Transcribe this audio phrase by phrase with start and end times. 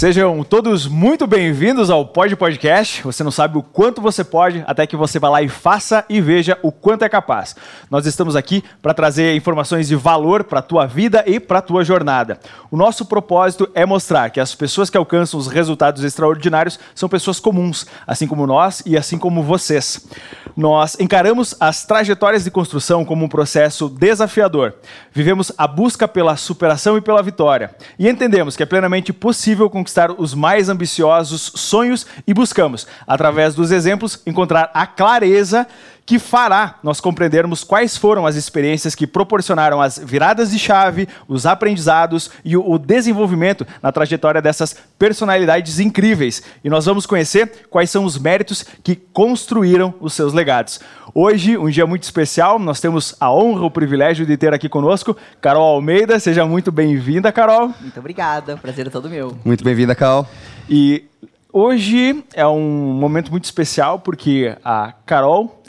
[0.00, 3.02] Sejam todos muito bem-vindos ao Pod Podcast.
[3.02, 6.22] Você não sabe o quanto você pode, até que você vá lá e faça e
[6.22, 7.54] veja o quanto é capaz.
[7.90, 11.62] Nós estamos aqui para trazer informações de valor para a tua vida e para a
[11.62, 12.40] tua jornada.
[12.70, 17.38] O nosso propósito é mostrar que as pessoas que alcançam os resultados extraordinários são pessoas
[17.38, 20.08] comuns, assim como nós e assim como vocês.
[20.56, 24.72] Nós encaramos as trajetórias de construção como um processo desafiador.
[25.12, 27.74] Vivemos a busca pela superação e pela vitória.
[27.98, 33.70] E entendemos que é plenamente possível conquistar os mais ambiciosos sonhos e buscamos, através dos
[33.70, 35.66] exemplos, encontrar a clareza
[36.10, 41.46] que fará nós compreendermos quais foram as experiências que proporcionaram as viradas de chave, os
[41.46, 46.42] aprendizados e o desenvolvimento na trajetória dessas personalidades incríveis.
[46.64, 50.80] E nós vamos conhecer quais são os méritos que construíram os seus legados.
[51.14, 55.16] Hoje, um dia muito especial, nós temos a honra, o privilégio de ter aqui conosco
[55.40, 56.18] Carol Almeida.
[56.18, 57.72] Seja muito bem-vinda, Carol.
[57.80, 59.38] Muito obrigada, prazer é todo meu.
[59.44, 60.26] Muito bem-vinda, Carol.
[60.68, 61.04] E
[61.52, 65.59] hoje é um momento muito especial porque a Carol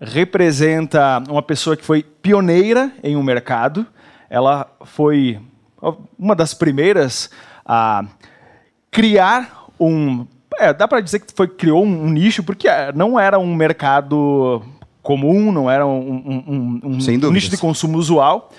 [0.00, 3.86] representa uma pessoa que foi pioneira em um mercado.
[4.30, 5.40] Ela foi
[6.18, 7.30] uma das primeiras
[7.64, 8.04] a
[8.90, 10.26] criar um.
[10.58, 13.54] É, dá para dizer que foi, criou um, um, nicho, porque é, não era um
[13.54, 14.62] mercado
[15.02, 16.00] comum, não era um,
[16.46, 18.50] um, um nicho de consumo usual.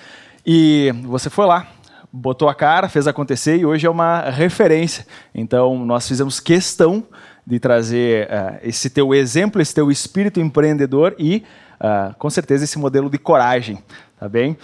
[0.46, 1.66] E você foi lá,
[2.12, 5.06] botou a cara, fez acontecer e hoje é uma referência.
[5.34, 7.04] Então, nós fizemos questão
[7.46, 11.44] de trazer uh, esse teu exemplo, esse teu espírito empreendedor e,
[11.80, 13.78] uh, com certeza, esse modelo de coragem,
[14.18, 14.56] tá bem?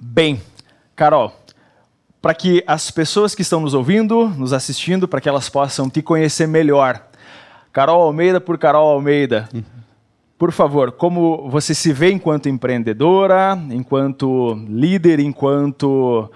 [0.00, 0.40] Bem,
[0.96, 1.32] Carol,
[2.20, 6.02] para que as pessoas que estão nos ouvindo, nos assistindo, para que elas possam te
[6.02, 7.02] conhecer melhor.
[7.72, 9.48] Carol Almeida por Carol Almeida.
[9.52, 9.62] Uhum.
[10.38, 16.30] Por favor, como você se vê enquanto empreendedora, enquanto líder, enquanto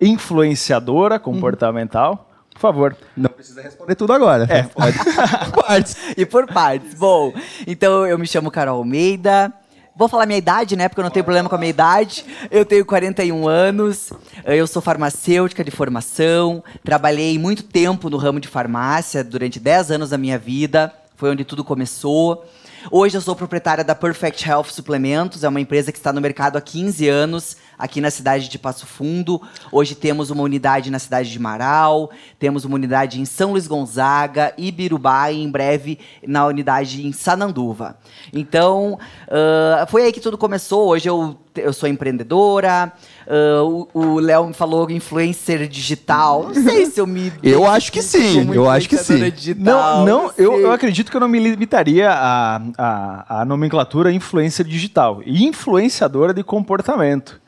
[0.00, 2.28] influenciadora comportamental?
[2.52, 2.96] Por favor.
[3.38, 4.48] Precisa responder tudo agora.
[4.50, 4.98] É, pode.
[4.98, 5.96] por partes.
[6.16, 6.94] E por partes.
[6.94, 7.32] Bom,
[7.68, 9.52] então eu me chamo Carol Almeida.
[9.94, 10.88] Vou falar minha idade, né?
[10.88, 12.26] Porque eu não tenho problema com a minha idade.
[12.50, 14.12] Eu tenho 41 anos.
[14.44, 16.64] Eu sou farmacêutica de formação.
[16.82, 20.92] Trabalhei muito tempo no ramo de farmácia, durante 10 anos da minha vida.
[21.14, 22.44] Foi onde tudo começou.
[22.90, 26.56] Hoje eu sou proprietária da Perfect Health Suplementos, é uma empresa que está no mercado
[26.56, 29.40] há 15 anos aqui na cidade de Passo Fundo.
[29.70, 34.52] Hoje temos uma unidade na cidade de Marau, temos uma unidade em São Luís Gonzaga,
[34.58, 37.96] Ibirubá e em breve na unidade em Sananduva.
[38.32, 40.88] Então, uh, foi aí que tudo começou.
[40.88, 42.92] Hoje eu, eu sou empreendedora.
[43.26, 46.44] Uh, o Léo me falou influencer digital.
[46.44, 47.32] Não sei se eu me.
[47.42, 48.52] eu acho que sim.
[48.52, 49.30] Eu acho que sim.
[49.30, 54.12] Digital, não, não, eu, eu acredito que eu não me limitaria à, à, à nomenclatura
[54.12, 55.22] influencer digital.
[55.24, 57.40] E influenciadora de comportamento.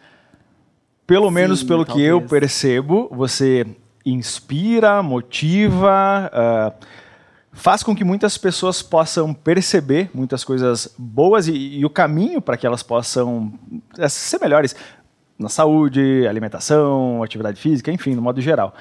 [1.10, 2.06] Pelo Sim, menos pelo talvez.
[2.06, 3.66] que eu percebo, você
[4.06, 6.86] inspira, motiva, uh,
[7.50, 12.56] faz com que muitas pessoas possam perceber muitas coisas boas e, e o caminho para
[12.56, 13.52] que elas possam
[13.98, 14.76] eh, ser melhores
[15.36, 18.72] na saúde, alimentação, atividade física, enfim, no modo geral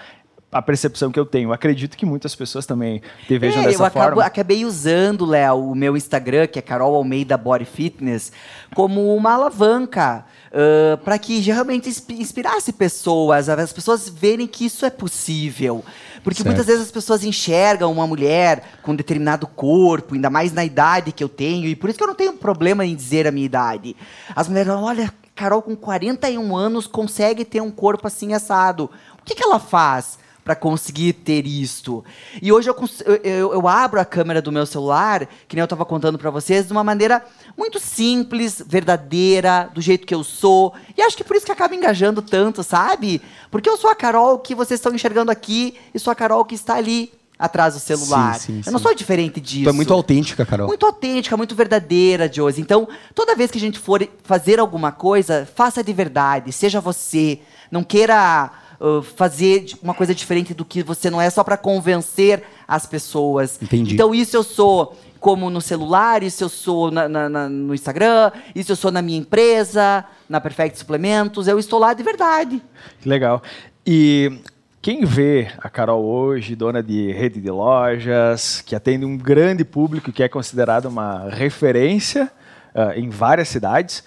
[0.52, 1.54] a percepção que eu tenho.
[1.54, 4.06] Acredito que muitas pessoas também te vejam é, dessa eu forma.
[4.06, 8.32] Acabo, acabei usando, Léo, o meu Instagram, que é Carol Almeida Body Fitness,
[8.74, 10.26] como uma alavanca.
[10.50, 15.86] Uh, para que realmente inspirasse pessoas, as pessoas verem que isso é possível.
[16.24, 16.48] Porque certo.
[16.48, 21.12] muitas vezes as pessoas enxergam uma mulher com um determinado corpo, ainda mais na idade
[21.12, 23.46] que eu tenho, e por isso que eu não tenho problema em dizer a minha
[23.46, 23.96] idade.
[24.36, 28.90] As mulheres falam, olha, Carol com 41 anos consegue ter um corpo assim assado.
[29.22, 30.18] O que, que ela faz?
[30.50, 32.04] Para conseguir ter isto.
[32.42, 32.76] E hoje eu,
[33.24, 36.66] eu, eu, abro a câmera do meu celular, que nem eu estava contando para vocês,
[36.66, 37.24] de uma maneira
[37.56, 40.74] muito simples, verdadeira, do jeito que eu sou.
[40.98, 43.22] E acho que por isso que acaba engajando tanto, sabe?
[43.52, 46.56] Porque eu sou a Carol que vocês estão enxergando aqui e sou a Carol que
[46.56, 48.34] está ali atrás do celular.
[48.40, 48.72] Sim, sim, eu sim.
[48.72, 49.66] não sou diferente disso.
[49.66, 50.66] Tu é muito autêntica, Carol.
[50.66, 52.60] Muito autêntica, muito verdadeira, Josie.
[52.60, 57.40] Então, toda vez que a gente for fazer alguma coisa, faça de verdade, seja você.
[57.70, 62.44] Não queira uh, fazer uma coisa diferente do que você não é só para convencer
[62.68, 63.60] as pessoas.
[63.62, 63.94] Entendi.
[63.94, 68.32] Então isso eu sou como no celular, isso eu sou na, na, na, no Instagram,
[68.56, 72.62] isso eu sou na minha empresa, na Perfect Suplementos, eu estou lá de verdade.
[73.06, 73.44] Legal.
[73.86, 74.40] E
[74.82, 80.12] quem vê a Carol hoje, dona de rede de lojas, que atende um grande público,
[80.12, 82.32] que é considerada uma referência
[82.74, 84.04] uh, em várias cidades,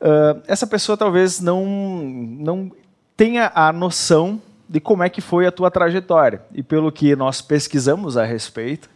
[0.00, 2.72] uh, essa pessoa talvez não, não
[3.18, 6.40] tenha a noção de como é que foi a tua trajetória.
[6.54, 8.88] E pelo que nós pesquisamos a respeito,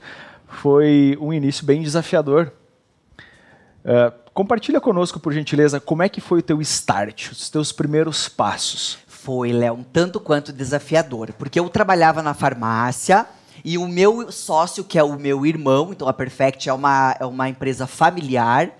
[0.47, 2.53] foi um início bem desafiador.
[3.85, 8.29] Uh, compartilha conosco, por gentileza, como é que foi o teu start, os teus primeiros
[8.29, 8.99] passos.
[9.09, 11.33] Foi, Léo, um tanto quanto desafiador.
[11.33, 13.27] Porque eu trabalhava na farmácia
[13.65, 17.27] e o meu sócio, que é o meu irmão, então a Perfect é uma, é
[17.27, 18.71] uma empresa familiar,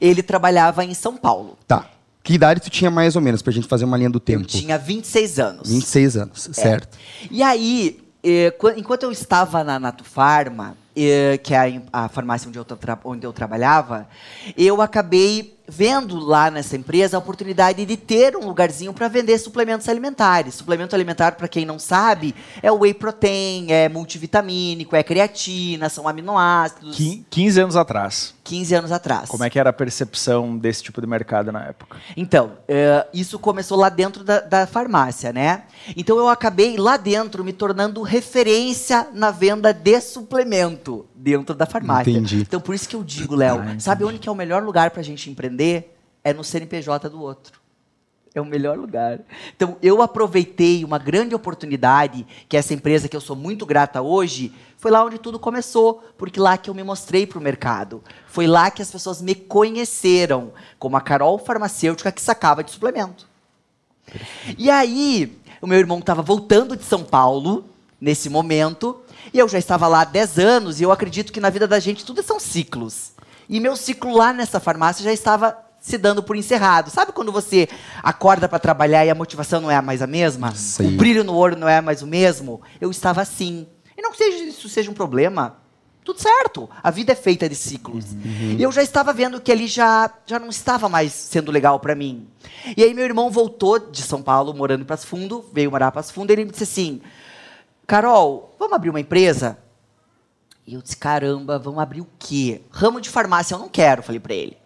[0.00, 1.58] ele trabalhava em São Paulo.
[1.66, 1.90] Tá.
[2.26, 4.42] Que idade tu tinha mais ou menos, pra gente fazer uma linha do tempo?
[4.42, 5.68] Eu tinha 26 anos.
[5.70, 6.98] 26 anos, certo.
[7.30, 12.48] E aí, eh, qu- enquanto eu estava na Nato Farma, eh, que é a, farmácia
[12.48, 12.66] onde eu,
[13.04, 14.08] onde eu trabalhava,
[14.58, 19.88] eu acabei vendo lá nessa empresa a oportunidade de ter um lugarzinho para vender suplementos
[19.88, 20.54] alimentares.
[20.54, 26.96] Suplemento alimentar, para quem não sabe, é whey protein, é multivitamínico, é creatina, são aminoácidos.
[26.96, 28.34] Quin- 15 anos atrás.
[28.44, 29.28] 15 anos atrás.
[29.28, 31.96] Como é que era a percepção desse tipo de mercado na época?
[32.16, 35.64] Então, eh, isso começou lá dentro da, da farmácia, né?
[35.96, 42.08] Então eu acabei lá dentro me tornando referência na venda de suplemento dentro da farmácia.
[42.08, 42.42] Entendi.
[42.42, 44.92] Então por isso que eu digo, Léo, Ah, sabe onde que é o melhor lugar
[44.92, 45.98] pra gente empreender?
[46.22, 47.60] É no CNPJ do outro.
[48.32, 49.20] É o melhor lugar.
[49.56, 54.52] Então, eu aproveitei uma grande oportunidade, que essa empresa que eu sou muito grata hoje,
[54.76, 58.04] foi lá onde tudo começou, porque lá que eu me mostrei para o mercado.
[58.26, 63.26] Foi lá que as pessoas me conheceram como a Carol farmacêutica que sacava de suplemento.
[64.58, 67.64] E aí, o meu irmão estava voltando de São Paulo,
[68.00, 69.00] nesse momento,
[69.32, 71.78] e eu já estava lá há 10 anos, e eu acredito que na vida da
[71.78, 73.12] gente tudo são ciclos.
[73.48, 76.90] E meu ciclo lá nessa farmácia já estava se dando por encerrado.
[76.90, 77.68] Sabe quando você
[78.02, 80.52] acorda para trabalhar e a motivação não é mais a mesma?
[80.54, 80.86] Sei.
[80.86, 82.60] O brilho no olho não é mais o mesmo?
[82.80, 83.68] Eu estava assim.
[83.96, 85.58] E não que seja, isso seja um problema.
[86.04, 86.68] Tudo certo.
[86.82, 88.04] A vida é feita de ciclos.
[88.56, 91.94] E eu já estava vendo que ali já, já não estava mais sendo legal para
[91.94, 92.28] mim.
[92.76, 95.92] E aí meu irmão voltou de São Paulo, morando em Passo Fundo, veio morar em
[95.92, 97.00] Passo Fundo, e ele me disse assim,
[97.86, 99.58] Carol, vamos abrir uma empresa?
[100.66, 102.62] E eu disse, caramba, vamos abrir o quê?
[102.70, 104.56] Ramo de farmácia eu não quero, falei para ele.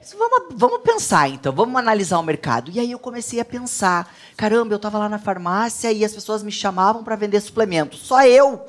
[0.00, 2.70] Disse, Vamos, vamos pensar então, vamos analisar o mercado.
[2.70, 6.44] E aí eu comecei a pensar, caramba, eu estava lá na farmácia e as pessoas
[6.44, 8.00] me chamavam para vender suplementos.
[8.00, 8.64] Só eu.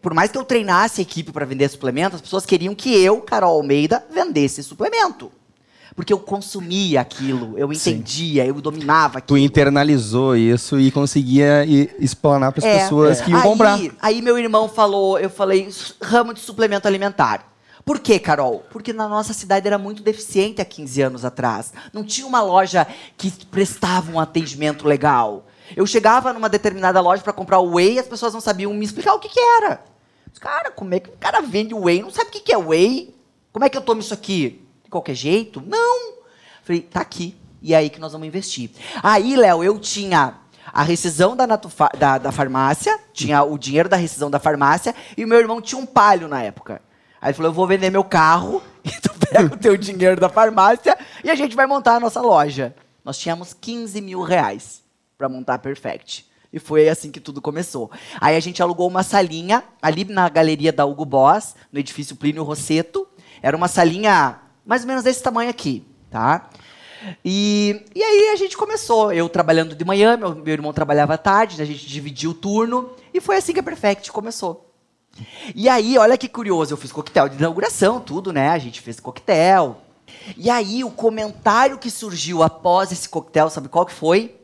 [0.00, 3.20] Por mais que eu treinasse a equipe para vender suplementos, as pessoas queriam que eu,
[3.20, 5.32] Carol Almeida, vendesse suplemento.
[5.94, 7.90] Porque eu consumia aquilo, eu Sim.
[7.90, 9.38] entendia, eu dominava Tu aquilo.
[9.38, 11.64] internalizou isso e conseguia
[11.98, 13.24] explanar para as É, pessoas é.
[13.24, 13.78] que iam aí, comprar.
[14.00, 17.52] Aí meu irmão falou, eu falei, "S- ramo de suplemento alimentar.
[17.84, 18.64] Por quê, Carol?
[18.70, 21.72] Porque na nossa cidade era muito deficiente há 15 anos atrás.
[21.92, 22.86] Não tinha uma loja
[23.18, 25.46] que prestava um atendimento legal.
[25.76, 28.84] Eu chegava numa determinada loja para comprar o whey e as pessoas não sabiam me
[28.84, 29.82] explicar o que, que era.
[30.40, 32.02] Cara, como é que o cara vende whey?
[32.02, 33.14] Não sabe o que, que é whey?
[33.52, 34.60] Como é que eu tomo isso aqui?
[34.92, 35.62] Qualquer jeito?
[35.66, 36.18] Não!
[36.62, 37.34] Falei, tá aqui.
[37.62, 38.70] E é aí que nós vamos investir.
[39.02, 40.34] Aí, Léo, eu tinha
[40.70, 45.38] a rescisão da, da, da farmácia, tinha o dinheiro da rescisão da farmácia, e meu
[45.38, 46.82] irmão tinha um palio na época.
[47.22, 50.28] Aí ele falou, eu vou vender meu carro, e tu pega o teu dinheiro da
[50.28, 52.74] farmácia e a gente vai montar a nossa loja.
[53.02, 54.82] Nós tínhamos 15 mil reais
[55.16, 56.30] para montar a Perfect.
[56.52, 57.90] E foi assim que tudo começou.
[58.20, 62.42] Aí a gente alugou uma salinha ali na galeria da Hugo Boss, no edifício Plínio
[62.42, 63.08] Rosseto.
[63.40, 66.48] Era uma salinha mais ou menos desse tamanho aqui, tá?
[67.24, 69.12] E, e aí a gente começou.
[69.12, 72.90] Eu trabalhando de manhã, meu, meu irmão trabalhava à tarde, a gente dividia o turno.
[73.12, 74.72] E foi assim que a Perfect começou.
[75.54, 78.48] E aí, olha que curioso, eu fiz coquetel de inauguração, tudo, né?
[78.48, 79.82] A gente fez coquetel.
[80.36, 84.34] E aí, o comentário que surgiu após esse coquetel, sabe qual que foi?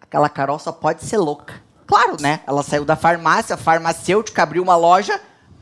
[0.00, 1.62] Aquela Carol só pode ser louca.
[1.86, 2.40] Claro, né?
[2.46, 5.18] Ela saiu da farmácia, farmacêutica, abriu uma loja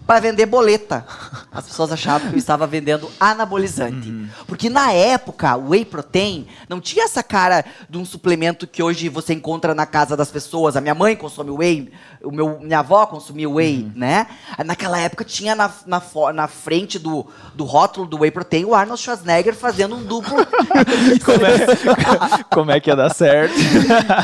[0.06, 1.04] para vender boleta.
[1.50, 4.12] As pessoas achavam que eu estava vendendo anabolizante.
[4.46, 9.08] Porque na época, o whey protein não tinha essa cara de um suplemento que hoje
[9.08, 10.76] você encontra na casa das pessoas.
[10.76, 11.90] A minha mãe consome whey,
[12.22, 14.26] o meu, minha avó consumia whey, né?
[14.64, 16.00] Naquela época tinha na, na,
[16.32, 20.36] na frente do, do rótulo do whey protein o Arnold Schwarzenegger fazendo um duplo.
[21.25, 23.54] Como é, como é que ia dar certo?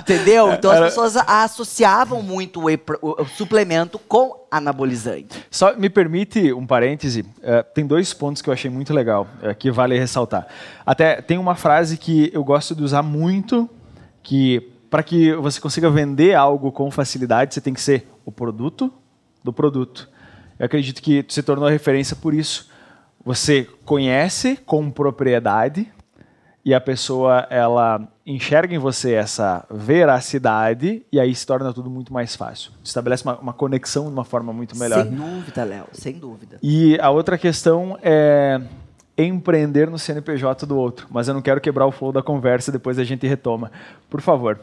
[0.00, 0.52] Entendeu?
[0.52, 5.46] Então as pessoas associavam muito o, whey o- o suplemento com anabolizante.
[5.50, 7.24] Só me permite um parêntese.
[7.42, 10.46] eh, tem dois pontos que eu achei muito legal, eh, que vale ressaltar.
[10.84, 13.68] Até tem uma frase que eu gosto de usar muito,
[14.22, 18.92] que para que você consiga vender algo com facilidade, você tem que ser o produto
[19.42, 20.06] do produto.
[20.58, 22.70] Eu acredito que se tornou referência por isso.
[23.24, 25.90] Você conhece com propriedade
[26.64, 32.12] e a pessoa ela enxerga em você essa veracidade e aí se torna tudo muito
[32.12, 32.70] mais fácil.
[32.84, 35.02] Estabelece uma, uma conexão de uma forma muito melhor.
[35.04, 36.58] Sem dúvida, Léo, sem dúvida.
[36.62, 38.60] E a outra questão é
[39.18, 41.06] empreender no CNPJ do outro.
[41.10, 43.70] Mas eu não quero quebrar o flow da conversa, depois a gente retoma.
[44.08, 44.60] Por favor.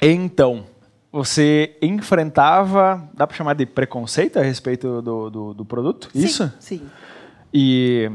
[0.00, 0.64] Então,
[1.12, 6.08] você enfrentava, dá para chamar de preconceito a respeito do, do, do produto?
[6.14, 6.52] Isso?
[6.58, 6.82] Sim.
[7.52, 8.10] E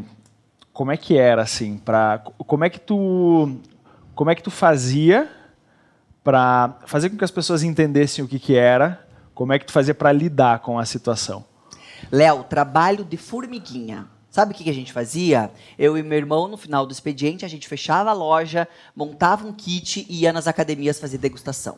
[0.74, 3.58] como é que era assim para como é que tu
[4.16, 5.30] como é que tu fazia
[6.24, 9.74] para fazer com que as pessoas entendessem o que, que era, como é que tu
[9.74, 11.44] fazia para lidar com a situação?
[12.12, 14.08] Léo, trabalho de formiguinha.
[14.30, 15.52] Sabe o que que a gente fazia?
[15.78, 19.54] Eu e meu irmão, no final do expediente, a gente fechava a loja, montava um
[19.54, 21.78] kit e ia nas academias fazer degustação.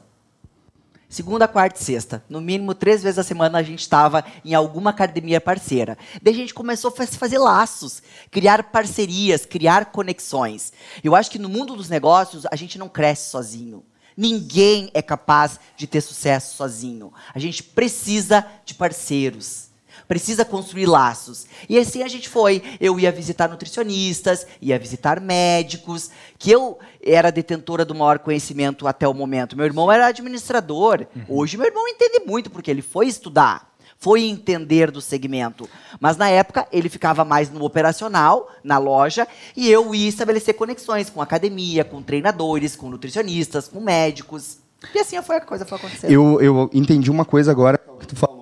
[1.15, 2.21] Segunda, quarta e sexta.
[2.27, 5.97] No mínimo, três vezes a semana a gente estava em alguma academia parceira.
[6.21, 10.73] Daí a gente começou a fa- fazer laços, criar parcerias, criar conexões.
[11.01, 13.81] Eu acho que no mundo dos negócios, a gente não cresce sozinho.
[14.17, 17.13] Ninguém é capaz de ter sucesso sozinho.
[17.33, 19.64] A gente precisa de parceiros.
[20.07, 21.47] Precisa construir laços.
[21.67, 22.61] E assim a gente foi.
[22.79, 29.07] Eu ia visitar nutricionistas, ia visitar médicos, que eu era detentora do maior conhecimento até
[29.07, 29.55] o momento.
[29.55, 31.07] Meu irmão era administrador.
[31.27, 35.67] Hoje meu irmão entende muito, porque ele foi estudar, foi entender do segmento.
[35.99, 41.09] Mas na época ele ficava mais no operacional, na loja, e eu ia estabelecer conexões
[41.09, 44.59] com academia, com treinadores, com nutricionistas, com médicos.
[44.93, 46.11] E assim foi a coisa foi acontecendo.
[46.11, 48.34] Eu, eu entendi uma coisa agora que tu falou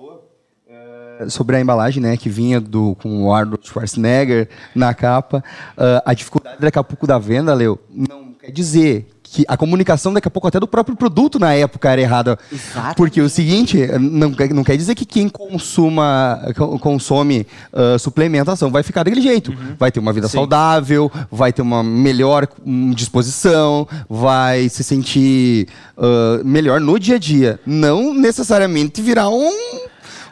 [1.28, 5.42] sobre a embalagem, né, que vinha do com o Arnold Schwarzenegger na capa.
[5.76, 10.12] Ah, a dificuldade daqui a pouco da venda, Leo, não quer dizer que a comunicação
[10.12, 12.38] daqui a pouco até do próprio produto na época era errada.
[12.52, 12.94] Exatamente.
[12.96, 18.70] Porque o seguinte, não, quer- não quer dizer que quem consuma, co- consome ah, suplementação
[18.70, 19.52] vai ficar daquele jeito.
[19.76, 20.36] Vai ter uma vida Sim.
[20.36, 25.66] saudável, vai ter uma melhor hum, disposição, vai se sentir
[25.98, 27.58] ah, melhor no dia a dia.
[27.66, 29.50] Não necessariamente virar um,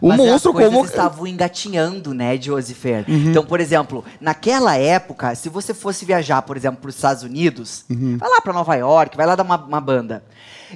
[0.02, 0.84] um Mas monstro as como.
[0.84, 3.04] estavam engatinhando, né, Josifer?
[3.08, 7.84] Então, por exemplo, naquela época, se você fosse viajar, por exemplo, para os Estados Unidos,
[8.18, 10.24] vai lá para Nova York, vai lá dar uma, uma banda.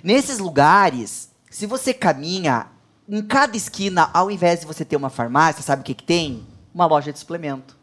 [0.05, 2.67] Nesses lugares, se você caminha,
[3.09, 6.47] em cada esquina, ao invés de você ter uma farmácia, sabe o que, que tem?
[6.73, 7.77] Uma loja de suplemento.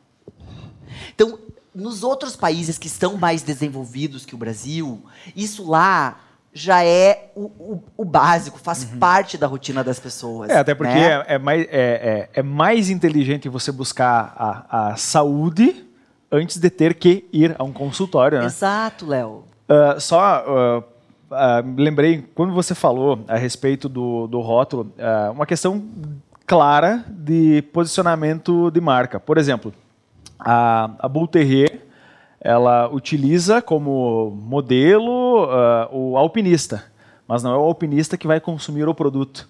[1.14, 1.40] Então,
[1.76, 5.04] nos outros países que estão mais desenvolvidos que o Brasil,
[5.36, 6.20] isso lá
[6.54, 10.50] já é o, o- o básico, faz parte da rotina das pessoas.
[10.52, 11.24] É, até porque né?
[11.28, 15.84] é, é mais, é, é- é mais inteligente você buscar a, a saúde
[16.32, 18.46] antes de ter que ir a um consultório, né?
[18.46, 19.44] Exato, Léo.
[19.68, 20.84] Ah, só ah,
[21.32, 24.92] ah, lembrei, quando você falou a respeito do, do rótulo,
[25.34, 25.84] uma questão
[26.46, 29.20] clara de posicionamento de marca.
[29.20, 29.74] Por exemplo,
[30.40, 31.80] a, a Bull Terrier,
[32.44, 36.84] ela utiliza como modelo ah, o alpinista,
[37.28, 39.48] mas não é o alpinista que vai consumir o produto,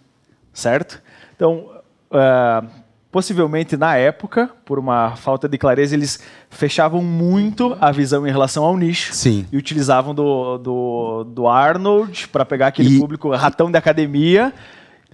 [0.53, 1.01] certo?
[1.35, 1.69] Então,
[2.11, 2.63] ah,
[3.11, 6.19] possivelmente na época, por uma falta de clareza, eles
[6.49, 9.45] fechavam muito a visão em relação ao nicho Sim.
[9.51, 14.53] e utilizavam do, do, do Arnold para pegar aquele E- público ratão da academia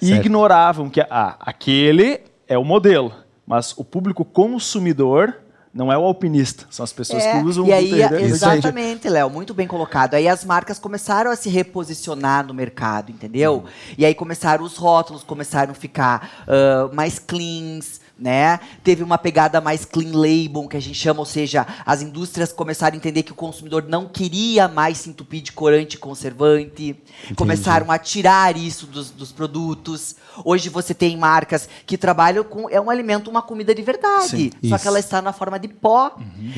[0.02, 0.20] e Certo.
[0.22, 3.12] ignoravam que ah, aquele é o modelo,
[3.46, 5.36] mas o público consumidor
[5.74, 8.14] não é o alpinista, são as pessoas É, que usam e o aí, Terrier.
[8.24, 10.16] exatamente, Léo, muito bem colocado.
[10.16, 13.66] Aí as marcas começaram a se reposicionar no mercado, entendeu?
[13.98, 18.60] E aí começaram os rótulos, começaram a ficar ah, mais cleans, né?
[18.84, 22.96] Teve uma pegada mais clean label, que a gente chama, ou seja, as indústrias começaram
[22.96, 26.96] a entender que o consumidor não queria mais se entupir de corante e conservante.
[27.36, 30.16] Começaram a tirar isso dos, dos produtos.
[30.44, 32.70] Hoje você tem marcas que trabalham com.
[32.70, 34.30] É um alimento, uma comida de verdade.
[34.30, 34.80] Sim, só isso.
[34.80, 36.16] que ela está na forma de pó.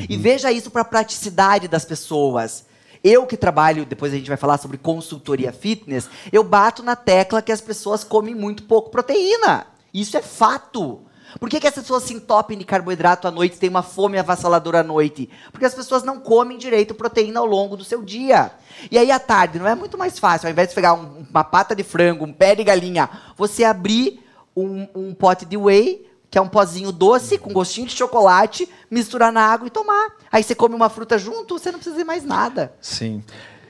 [0.08, 2.64] E veja isso para a praticidade das pessoas.
[3.04, 7.42] Eu que trabalho, depois a gente vai falar sobre consultoria fitness, eu bato na tecla
[7.42, 9.66] que as pessoas comem muito pouco proteína.
[9.92, 11.00] Isso é fato.
[11.38, 14.80] Por que, que as pessoas se entopem de carboidrato à noite, têm uma fome avassaladora
[14.80, 15.28] à noite?
[15.50, 18.52] Porque as pessoas não comem direito proteína ao longo do seu dia.
[18.90, 21.44] E aí à tarde, não é muito mais fácil, ao invés de pegar um- uma
[21.44, 24.22] pata de frango, um pé de galinha, você abrir
[24.56, 29.30] um, um pote de whey, que é um pozinho doce com gostinho de chocolate, misturar
[29.30, 30.12] na água e tomar.
[30.30, 32.72] Aí você come uma fruta junto, você não precisa de mais nada.
[32.80, 33.22] Sim.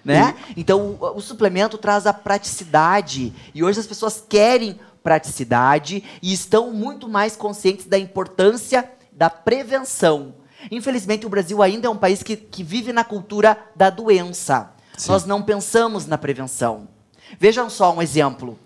[0.05, 0.35] Né?
[0.57, 3.33] Então, o, o suplemento traz a praticidade.
[3.55, 10.35] E hoje as pessoas querem praticidade e estão muito mais conscientes da importância da prevenção.
[10.71, 14.73] Infelizmente, o Brasil ainda é um país que, que vive na cultura da doença.
[15.09, 16.89] Nós não pensamos na prevenção.
[17.39, 18.59] Vejam só um exemplo.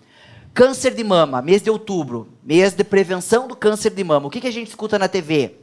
[0.53, 4.27] Câncer de mama, mês de outubro, mês de prevenção do câncer de mama.
[4.27, 5.55] O que, que a gente escuta na TV?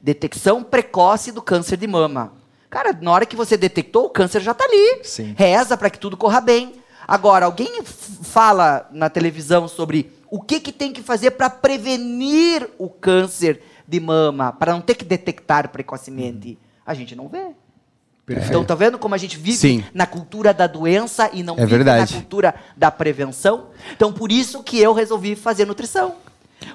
[0.00, 2.32] Detecção precoce do câncer de mama.
[2.68, 5.00] Cara, na hora que você detectou, o câncer já está ali.
[5.04, 5.34] Sim.
[5.36, 6.80] Reza para que tudo corra bem.
[7.06, 12.88] Agora, alguém fala na televisão sobre o que, que tem que fazer para prevenir o
[12.88, 16.58] câncer de mama, para não ter que detectar precocemente?
[16.86, 17.48] A gente não vê.
[18.28, 19.84] Então, tá vendo como a gente vive Sim.
[19.92, 22.14] na cultura da doença e não É vive verdade.
[22.14, 23.70] na cultura da prevenção?
[23.92, 26.14] Então, por isso que eu resolvi fazer nutrição.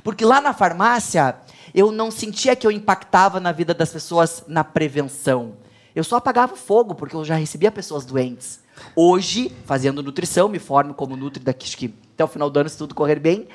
[0.04, 1.36] Porque lá na farmácia,
[1.74, 5.54] eu não sentia que eu impactava na vida das pessoas na prevenção.
[5.96, 8.60] Eu só apagava o fogo, porque eu já recebia pessoas doentes.
[8.94, 12.70] Hoje, fazendo nutrição, me formo como Nutri daqui acho que até o final do ano,
[12.70, 13.48] se tudo correr bem,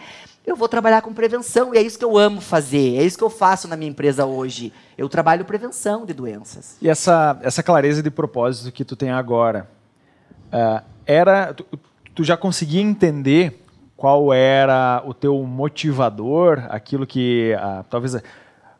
[0.46, 1.74] eu vou trabalhar com prevenção.
[1.74, 2.96] E é isso que eu amo fazer.
[2.96, 4.72] É isso que eu faço na minha empresa hoje.
[4.96, 6.76] Eu trabalho prevenção de doenças.
[6.80, 9.68] E essa, essa clareza de propósito que tu tem agora,
[10.52, 11.54] uh, era...
[11.54, 11.66] Tu,
[12.14, 13.62] tu já conseguia entender
[13.96, 18.16] qual era o teu motivador, aquilo que uh, talvez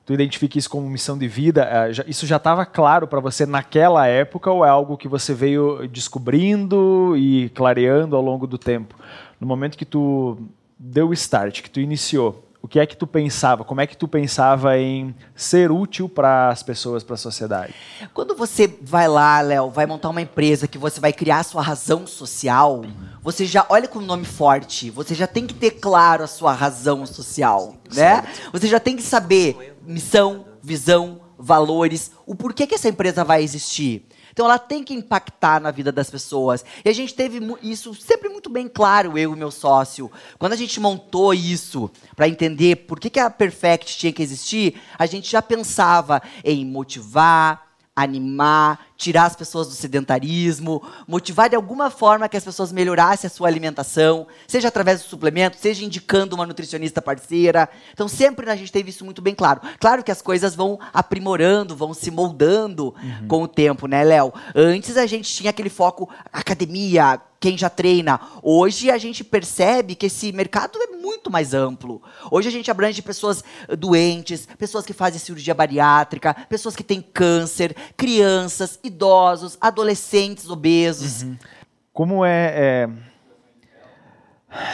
[0.04, 4.06] tu identifique isso como missão de vida, já, isso já estava claro para você naquela
[4.06, 8.96] época ou é algo que você veio descobrindo e clareando ao longo do tempo?
[9.40, 10.36] No momento que tu
[10.78, 13.64] deu o start, que tu iniciou, o que é que tu pensava?
[13.64, 17.74] Como é que tu pensava em ser útil para as pessoas, para a sociedade?
[18.12, 21.62] Quando você vai lá, Léo, vai montar uma empresa que você vai criar a sua
[21.62, 22.84] razão social,
[23.22, 26.52] você já olha com o nome forte, você já tem que ter claro a sua
[26.52, 28.24] razão social, né?
[28.52, 34.06] Você já tem que saber missão, visão, valores, o porquê que essa empresa vai existir.
[34.40, 36.64] Então ela tem que impactar na vida das pessoas.
[36.82, 40.10] E a gente teve isso sempre muito bem claro, eu e meu sócio.
[40.38, 44.80] Quando a gente montou isso para entender por que, que a Perfect tinha que existir,
[44.98, 51.90] a gente já pensava em motivar, animar, tirar as pessoas do sedentarismo, motivar de alguma
[51.90, 56.44] forma que as pessoas melhorassem a sua alimentação, seja através do suplemento, seja indicando uma
[56.44, 57.66] nutricionista parceira.
[57.94, 59.62] Então sempre a gente teve isso muito bem claro.
[59.78, 63.26] Claro que as coisas vão aprimorando, vão se moldando uhum.
[63.26, 64.34] com o tempo, né, Léo?
[64.54, 68.20] Antes a gente tinha aquele foco academia, quem já treina.
[68.42, 72.02] Hoje a gente percebe que esse mercado é muito mais amplo.
[72.30, 73.42] Hoje a gente abrange pessoas
[73.78, 81.22] doentes, pessoas que fazem cirurgia bariátrica, pessoas que têm câncer, crianças, idosos, adolescentes obesos.
[81.22, 81.36] Uhum.
[81.92, 82.88] Como é, é,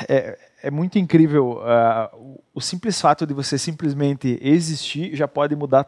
[0.09, 5.87] é, é muito incrível uh, o simples fato de você simplesmente existir já pode mudar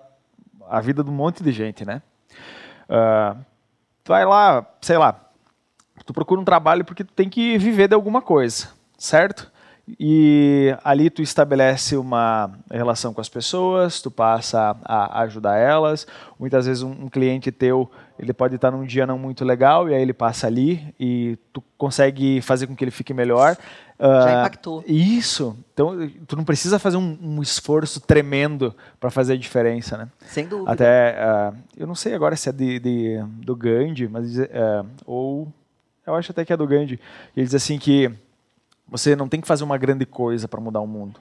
[0.69, 2.03] a vida de um monte de gente, né?
[2.89, 3.39] Uh,
[4.07, 5.29] vai lá, sei lá,
[6.05, 9.51] tu procura um trabalho porque tu tem que viver de alguma coisa, certo?
[9.99, 16.07] E ali tu estabelece uma relação com as pessoas, tu passa a ajudar elas.
[16.39, 19.95] Muitas vezes um, um cliente teu, ele pode estar num dia não muito legal e
[19.95, 23.57] aí ele passa ali e tu consegue fazer com que ele fique melhor.
[24.01, 24.85] Já uh, impactou.
[24.87, 25.57] Isso.
[25.73, 30.09] Então, tu não precisa fazer um, um esforço tremendo para fazer a diferença, né?
[30.27, 30.71] Sem dúvida.
[30.71, 35.49] Até, uh, eu não sei agora se é de, de do Gandhi, mas uh, ou
[36.07, 36.99] eu acho até que é do Gandhi.
[37.37, 38.11] Ele diz assim que
[38.89, 41.21] você não tem que fazer uma grande coisa para mudar o mundo.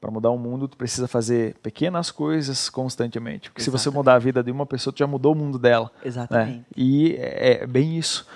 [0.00, 3.50] Para mudar o mundo, tu precisa fazer pequenas coisas constantemente.
[3.50, 3.82] Porque Exatamente.
[3.82, 5.90] se você mudar a vida de uma pessoa, tu já mudou o mundo dela.
[5.96, 6.00] Né?
[6.08, 6.58] Exatamente.
[6.58, 6.64] Né?
[6.76, 8.26] E é, é, bem isso.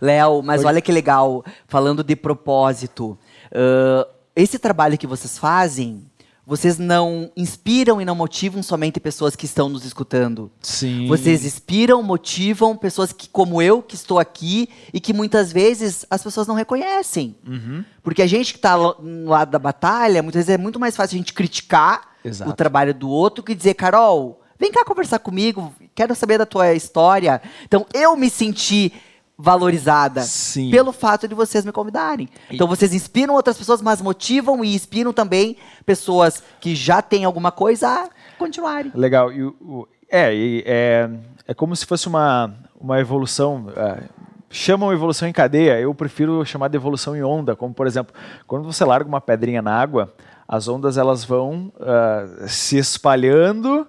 [0.00, 0.74] Léo, mas Pode...
[0.74, 3.18] olha que legal, falando de propósito.
[3.50, 6.07] Uh, esse trabalho que vocês fazem
[6.48, 10.50] vocês não inspiram e não motivam somente pessoas que estão nos escutando.
[10.62, 11.06] Sim.
[11.06, 16.22] Vocês inspiram, motivam pessoas que, como eu, que estou aqui e que muitas vezes as
[16.22, 17.36] pessoas não reconhecem.
[17.46, 17.84] Uhum.
[18.02, 21.16] Porque a gente que está no lado da batalha, muitas vezes é muito mais fácil
[21.16, 22.50] a gente criticar Exato.
[22.50, 26.72] o trabalho do outro que dizer, Carol, vem cá conversar comigo, quero saber da tua
[26.72, 27.42] história.
[27.66, 28.90] Então, eu me senti
[29.38, 30.68] valorizada Sim.
[30.68, 32.28] pelo fato de vocês me convidarem.
[32.50, 37.52] Então vocês inspiram outras pessoas, mas motivam e inspiram também pessoas que já têm alguma
[37.52, 38.90] coisa a continuarem.
[38.94, 39.32] Legal.
[39.32, 40.34] E, o, é,
[40.66, 41.10] é,
[41.46, 43.66] é como se fosse uma, uma evolução.
[43.76, 44.02] É,
[44.50, 48.14] chamam evolução em cadeia, eu prefiro chamar de evolução em onda, como por exemplo,
[48.46, 50.12] quando você larga uma pedrinha na água,
[50.48, 53.86] as ondas elas vão uh, se espalhando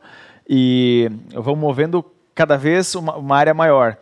[0.48, 2.04] e vão movendo
[2.36, 3.98] cada vez uma, uma área maior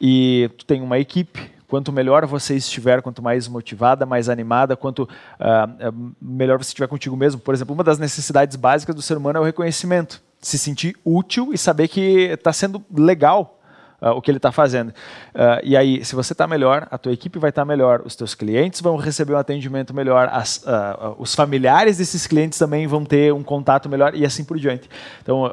[0.00, 1.56] e tu tem uma equipe.
[1.68, 7.16] Quanto melhor você estiver, quanto mais motivada, mais animada, quanto uh, melhor você estiver contigo
[7.16, 7.40] mesmo.
[7.40, 10.22] Por exemplo, uma das necessidades básicas do ser humano é o reconhecimento.
[10.40, 13.54] Se sentir útil e saber que está sendo legal
[13.98, 14.90] Uh, o que ele está fazendo.
[14.90, 18.14] Uh, e aí, se você está melhor, a tua equipe vai estar tá melhor, os
[18.14, 23.06] teus clientes vão receber um atendimento melhor, as, uh, os familiares desses clientes também vão
[23.06, 24.86] ter um contato melhor e assim por diante.
[25.22, 25.50] Então,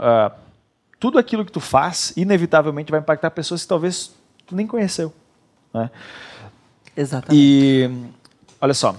[0.99, 4.13] tudo aquilo que tu faz, inevitavelmente vai impactar pessoas que talvez
[4.53, 5.11] tu nem conheceu.
[5.73, 5.89] Né?
[6.95, 7.35] Exatamente.
[7.35, 7.89] E
[8.61, 8.95] olha só,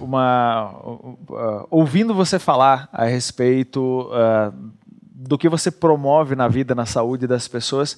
[0.00, 4.52] uma, uh, ouvindo você falar a respeito uh,
[5.00, 7.96] do que você promove na vida, na saúde das pessoas,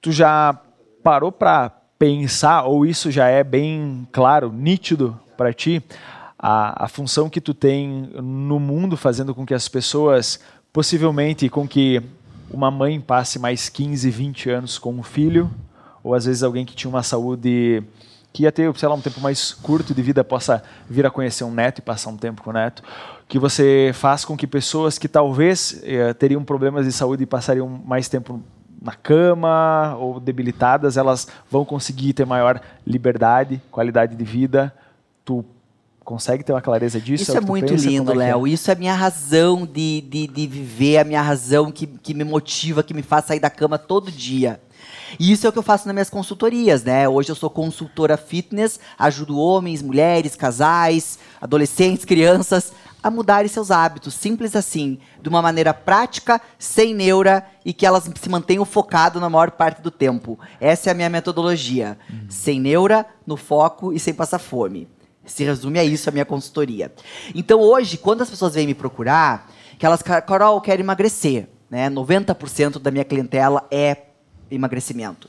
[0.00, 0.58] tu já
[1.04, 5.80] parou para pensar, ou isso já é bem claro, nítido para ti,
[6.36, 10.40] a, a função que tu tem no mundo fazendo com que as pessoas,
[10.72, 12.02] possivelmente com que
[12.50, 15.48] uma mãe passe mais 15, 20 anos com um filho,
[16.02, 17.82] ou às vezes alguém que tinha uma saúde
[18.32, 21.44] que ia ter, sei lá, um tempo mais curto de vida possa vir a conhecer
[21.44, 22.82] um neto e passar um tempo com o neto,
[23.28, 27.68] que você faz com que pessoas que talvez eh, teriam problemas de saúde e passariam
[27.68, 28.40] mais tempo
[28.80, 34.74] na cama ou debilitadas, elas vão conseguir ter maior liberdade, qualidade de vida.
[35.24, 35.44] Tu
[36.02, 37.22] consegue ter uma clareza disso?
[37.22, 37.86] Isso é, tu muito pensa?
[37.86, 38.18] lindo, é é?
[38.18, 38.46] Léo.
[38.46, 42.24] Isso é a minha razão de, de, de viver, a minha razão que, que me
[42.24, 44.60] motiva, que me faz sair da cama todo dia.
[45.18, 47.08] E isso é o que eu faço nas minhas consultorias, né?
[47.08, 52.72] Hoje eu sou consultora fitness, ajudo homens, mulheres, casais, adolescentes, crianças
[53.02, 58.08] a mudarem seus hábitos, simples assim, de uma maneira prática, sem neura e que elas
[58.14, 60.38] se mantenham focado na maior parte do tempo.
[60.60, 61.98] Essa é a minha metodologia.
[62.28, 64.88] Sem neura, no foco e sem passar fome.
[65.24, 66.92] Se resume a isso a minha consultoria.
[67.34, 71.90] Então hoje, quando as pessoas vêm me procurar, que elas, Carol, eu quero emagrecer, né?
[71.90, 73.96] 90% da minha clientela é
[74.54, 75.28] emagrecimento.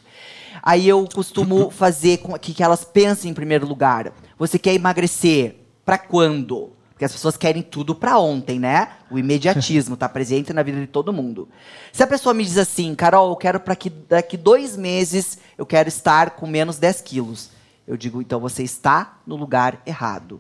[0.62, 4.12] Aí eu costumo fazer com que, que elas pensem em primeiro lugar.
[4.38, 5.56] Você quer emagrecer
[5.86, 6.72] para quando?
[6.92, 8.90] Porque as pessoas querem tudo para ontem, né?
[9.10, 11.50] O imediatismo está presente na vida de todo mundo.
[11.92, 15.66] Se a pessoa me diz assim, Carol, eu quero para que daqui dois meses eu
[15.66, 17.50] quero estar com menos 10 quilos.
[17.88, 20.40] Eu digo, então você está no lugar errado.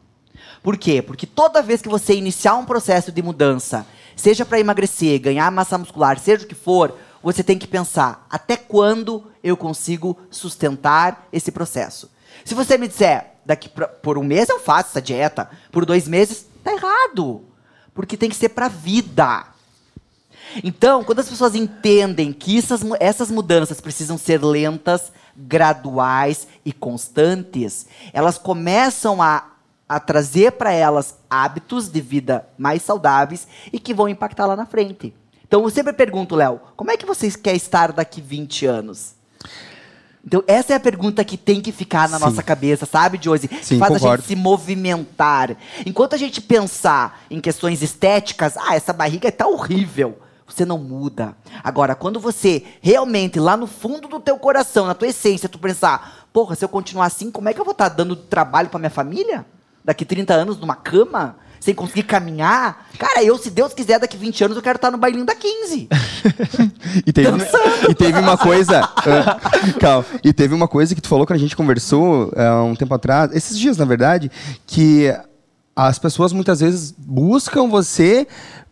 [0.62, 1.02] Por quê?
[1.02, 5.78] Porque toda vez que você iniciar um processo de mudança, seja para emagrecer, ganhar massa
[5.78, 11.52] muscular, seja o que for, você tem que pensar até quando eu consigo sustentar esse
[11.52, 12.12] processo.
[12.44, 16.08] Se você me disser, daqui pra, por um mês eu faço essa dieta, por dois
[16.08, 17.46] meses, tá errado.
[17.94, 19.46] Porque tem que ser para vida.
[20.64, 27.88] Então, quando as pessoas entendem que essas, essas mudanças precisam ser lentas, graduais e constantes,
[28.12, 29.52] elas começam a,
[29.88, 34.66] a trazer para elas hábitos de vida mais saudáveis e que vão impactar lá na
[34.66, 35.14] frente.
[35.54, 39.13] Então, eu sempre pergunto, Léo, como é que você quer estar daqui 20 anos?
[40.26, 42.26] Então, essa é a pergunta que tem que ficar na Sim.
[42.26, 43.48] nossa cabeça, sabe, Josi?
[43.62, 44.24] Sim, Faz a concordo.
[44.24, 45.56] gente se movimentar.
[45.86, 50.18] Enquanto a gente pensar em questões estéticas, ah, essa barriga tá horrível.
[50.48, 51.38] Você não muda.
[51.63, 56.26] Agora, quando você realmente, lá no fundo do teu coração, na tua essência, tu pensar,
[56.34, 58.89] porra, se eu continuar assim, como é que eu vou estar dando trabalho pra minha
[58.89, 59.46] família?
[59.86, 61.38] Daqui 30 anos, numa cama?
[61.63, 62.89] Sem conseguir caminhar?
[62.99, 65.88] Cara, eu, se Deus quiser, daqui 20 anos, eu quero estar no bailinho da 15.
[67.08, 67.30] E teve,
[67.89, 68.82] e teve uma coisa.
[68.82, 69.39] ah,
[69.80, 70.06] calma.
[70.23, 73.32] E teve uma coisa que tu falou que a gente conversou há um tempo atrás,
[73.34, 74.30] esses dias, na verdade,
[74.67, 75.12] que
[75.76, 78.28] as pessoas muitas vezes buscam você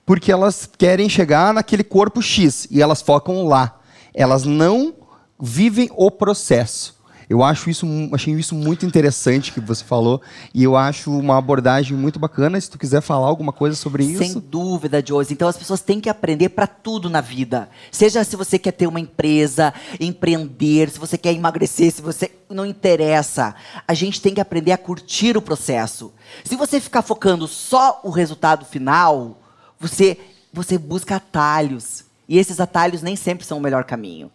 [0.05, 3.79] porque elas querem chegar naquele corpo X e elas focam lá.
[4.13, 4.93] Elas não
[5.39, 7.00] vivem o processo.
[7.31, 10.21] Eu acho isso, achei isso muito interessante que você falou
[10.53, 12.59] e eu acho uma abordagem muito bacana.
[12.59, 15.31] Se tu quiser falar alguma coisa sobre Sem isso, dúvida, Josi.
[15.31, 17.69] Então as pessoas têm que aprender para tudo na vida.
[17.89, 22.65] Seja se você quer ter uma empresa, empreender, se você quer emagrecer, se você não
[22.65, 23.55] interessa.
[23.87, 26.11] A gente tem que aprender a curtir o processo.
[26.43, 29.39] Se você ficar focando só o resultado final,
[29.79, 30.17] você
[30.51, 32.03] você busca atalhos.
[32.27, 34.29] E esses atalhos nem sempre são o melhor caminho.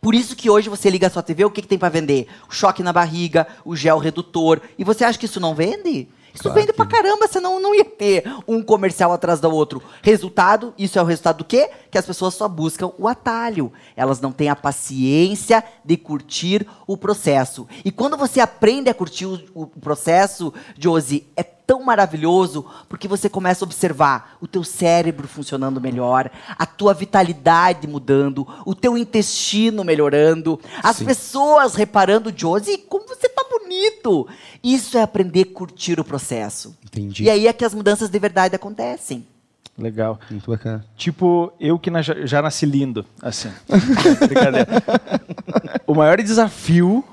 [0.00, 2.26] Por isso que hoje você liga a sua TV, o que, que tem para vender?
[2.48, 4.60] O choque na barriga, o gel redutor.
[4.78, 6.08] E você acha que isso não vende?
[6.32, 9.82] Isso Claro vende que pra caramba, senão não ia ter um comercial atrás do outro.
[10.02, 11.70] Resultado, isso é o resultado do quê?
[11.90, 13.72] Que as pessoas só buscam o atalho.
[13.96, 17.66] Elas não têm a paciência de curtir o processo.
[17.84, 23.28] E quando você aprende a curtir o, o processo, Josi, é tão maravilhoso porque você
[23.28, 26.28] começa a observar o teu cérebro funcionando melhor,
[26.58, 33.44] a tua vitalidade mudando, o teu intestino melhorando, as pessoas reparando, Josi, como você tá
[33.48, 34.26] bonito.
[34.64, 36.76] Isso é aprender a curtir o processo.
[36.84, 37.22] Entendi.
[37.22, 39.24] E aí é que as mudanças de verdade acontecem.
[39.78, 40.18] Legal.
[40.28, 40.84] muito bacana.
[40.96, 43.48] Tipo, eu que na- já nasci lindo, assim.
[44.26, 44.66] Brincadeira.
[45.86, 47.04] O maior desafio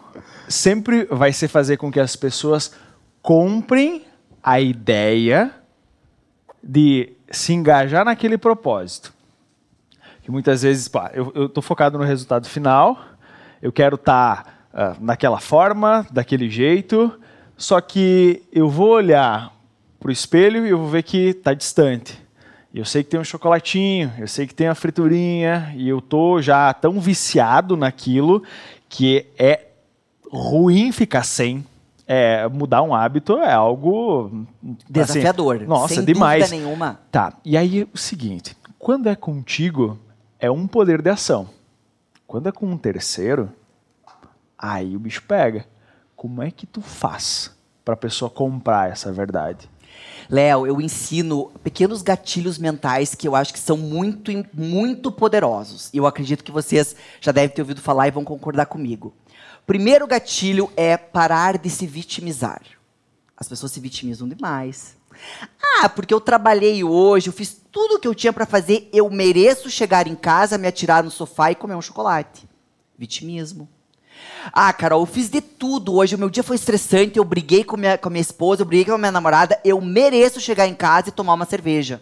[0.49, 2.71] sempre vai ser fazer com que as pessoas
[3.21, 4.06] comprem
[4.47, 5.51] a ideia
[6.63, 9.13] de se engajar naquele propósito.
[10.21, 12.97] Que muitas vezes, pá, eu, tô focado no resultado final,
[13.61, 14.69] eu quero estar
[15.01, 17.19] naquela forma, daquele jeito,
[17.57, 19.53] só que eu vou olhar
[19.99, 22.17] pro espelho e eu vou ver que tá distante.
[22.73, 26.41] Eu sei que tem um chocolatinho, eu sei que tem a friturinha, e eu tô
[26.41, 28.41] já tão viciado naquilo
[28.87, 29.65] que é
[30.31, 31.65] ruim ficar sem.
[32.07, 34.47] É, mudar um hábito é algo assim,
[34.89, 35.59] Desafiador.
[35.67, 36.45] nossa, sem demais.
[36.45, 36.99] dúvida nenhuma.
[37.11, 39.99] Tá, e aí é o seguinte: quando é contigo,
[40.39, 41.49] é um poder de ação.
[42.25, 43.51] Quando é com um terceiro,
[44.57, 45.65] aí o bicho pega.
[46.15, 49.69] Como é que tu faz para a pessoa comprar essa verdade?
[50.29, 55.89] Léo, eu ensino pequenos gatilhos mentais que eu acho que são muito, muito poderosos.
[55.93, 59.13] E eu acredito que vocês já devem ter ouvido falar e vão concordar comigo.
[59.67, 62.61] Primeiro gatilho é parar de se vitimizar.
[63.35, 64.95] As pessoas se vitimizam demais.
[65.81, 69.69] Ah, porque eu trabalhei hoje, eu fiz tudo que eu tinha para fazer, eu mereço
[69.69, 72.47] chegar em casa, me atirar no sofá e comer um chocolate.
[72.97, 73.67] Vitimismo.
[74.53, 76.15] Ah, Carol, eu fiz de tudo hoje.
[76.15, 77.17] O meu dia foi estressante.
[77.17, 79.59] Eu briguei com minha, com minha esposa, eu briguei com a minha namorada.
[79.65, 82.01] Eu mereço chegar em casa e tomar uma cerveja.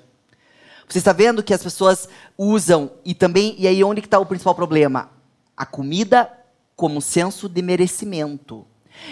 [0.88, 4.26] Você está vendo que as pessoas usam e também e aí onde que está o
[4.26, 5.10] principal problema?
[5.58, 6.45] A comida
[6.76, 8.66] como senso de merecimento.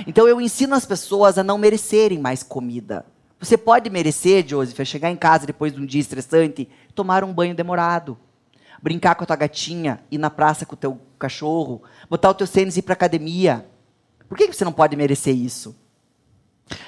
[0.08, 3.06] Então eu ensino as pessoas a não merecerem mais comida.
[3.40, 7.34] Você pode merecer, Joseph, é chegar em casa depois de um dia estressante, tomar um
[7.34, 8.18] banho demorado,
[8.82, 12.48] brincar com a tua gatinha, ir na praça com o teu cachorro, botar o teu
[12.48, 13.66] tênis e ir para academia.
[14.30, 15.76] Por que você não pode merecer isso?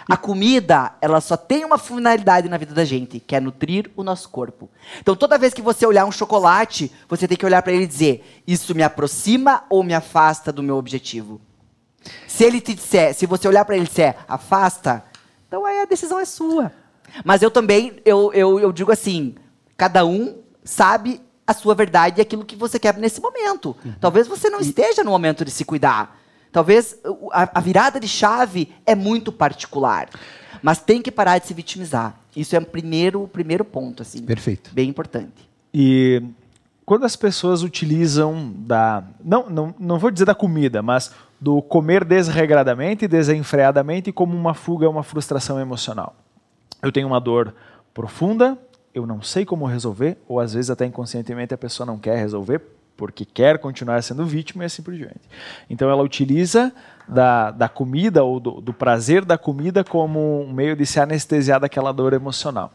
[0.07, 4.03] A comida, ela só tem uma finalidade na vida da gente, que é nutrir o
[4.03, 4.69] nosso corpo.
[4.99, 7.87] Então, toda vez que você olhar um chocolate, você tem que olhar para ele e
[7.87, 11.41] dizer: isso me aproxima ou me afasta do meu objetivo?
[12.27, 15.03] Se ele te disser, se você olhar para ele e disser afasta,
[15.47, 16.71] então aí a decisão é sua.
[17.23, 19.35] Mas eu também, eu, eu, eu digo assim:
[19.75, 23.75] cada um sabe a sua verdade e aquilo que você quer nesse momento.
[23.85, 23.93] Uhum.
[23.99, 26.19] Talvez você não esteja no momento de se cuidar.
[26.55, 26.97] Talvez
[27.33, 30.07] a, a virada de chave é muito particular.
[30.63, 32.15] Mas tem que parar de se vitimizar.
[32.33, 34.21] Isso é o primeiro, o primeiro ponto, assim.
[34.21, 34.71] Perfeito.
[34.73, 35.49] Bem importante.
[35.73, 36.23] E
[36.85, 39.03] quando as pessoas utilizam da.
[39.21, 44.53] Não, não, não vou dizer da comida, mas do comer desregradamente e desenfreadamente como uma
[44.53, 46.15] fuga, uma frustração emocional.
[46.81, 47.53] Eu tenho uma dor
[47.93, 48.57] profunda,
[48.93, 52.61] eu não sei como resolver, ou às vezes até inconscientemente a pessoa não quer resolver
[52.95, 55.21] porque quer continuar sendo vítima e assim por diante.
[55.69, 56.73] Então ela utiliza
[57.07, 61.59] da, da comida ou do, do prazer da comida como um meio de se anestesiar
[61.59, 62.71] daquela dor emocional.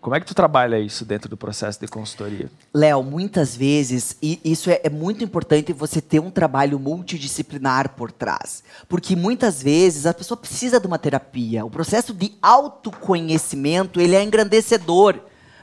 [0.00, 2.50] Como é que tu trabalha isso dentro do processo de consultoria?
[2.72, 8.10] Léo, muitas vezes, e isso é, é, muito importante você ter um trabalho multidisciplinar por
[8.10, 8.64] trás.
[8.88, 11.66] Porque muitas vezes a pessoa precisa de uma terapia.
[11.66, 15.20] O processo de autoconhecimento, ele é engrandecedor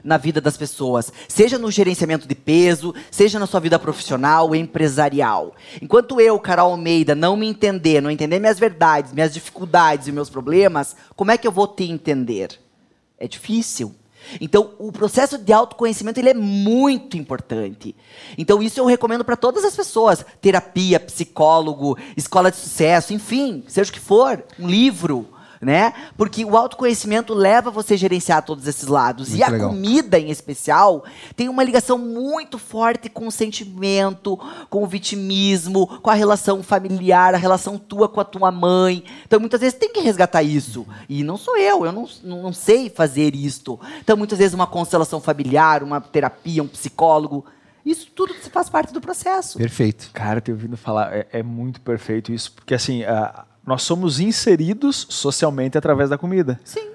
[0.08, 5.54] na vida das pessoas, seja no gerenciamento de peso, seja na sua vida profissional, empresarial.
[5.82, 10.30] Enquanto eu, Carol Almeida, não me entender, não entender minhas verdades, minhas dificuldades e meus
[10.30, 12.58] problemas, como é que eu vou te entender?
[13.20, 13.94] É difícil.
[14.40, 17.94] Então, o processo de autoconhecimento ele é muito importante.
[18.38, 23.90] Então, isso eu recomendo para todas as pessoas: terapia, psicólogo, escola de sucesso, enfim, seja
[23.90, 25.28] o que for, um livro
[25.62, 25.94] né?
[26.16, 29.30] Porque o autoconhecimento leva você a gerenciar todos esses lados.
[29.30, 29.70] Muito e a legal.
[29.70, 31.04] comida, em especial,
[31.36, 34.40] tem uma ligação muito forte com o sentimento,
[34.70, 39.04] com o vitimismo, com a relação familiar, a relação tua com a tua mãe.
[39.26, 40.86] Então, muitas vezes tem que resgatar isso.
[41.10, 43.80] E não sou eu, eu não, não sei fazer isto.
[44.00, 47.46] Então, muitas vezes, uma constelação familiar, uma terapia, um psicólogo.
[47.86, 49.58] Isso tudo faz parte do processo.
[49.58, 50.10] Perfeito.
[50.14, 55.06] Cara, ter ouvido falar, é, é muito perfeito isso, porque assim, a, nós somos inseridos
[55.10, 56.58] socialmente através da comida.
[56.64, 56.88] Sim.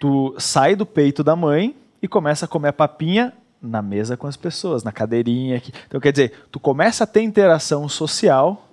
[0.00, 4.26] Tu sai do peito da mãe e começa a comer a papinha na mesa com
[4.26, 5.58] as pessoas, na cadeirinha.
[5.58, 5.70] Aqui.
[5.86, 8.68] Então, quer dizer, tu começa a ter interação social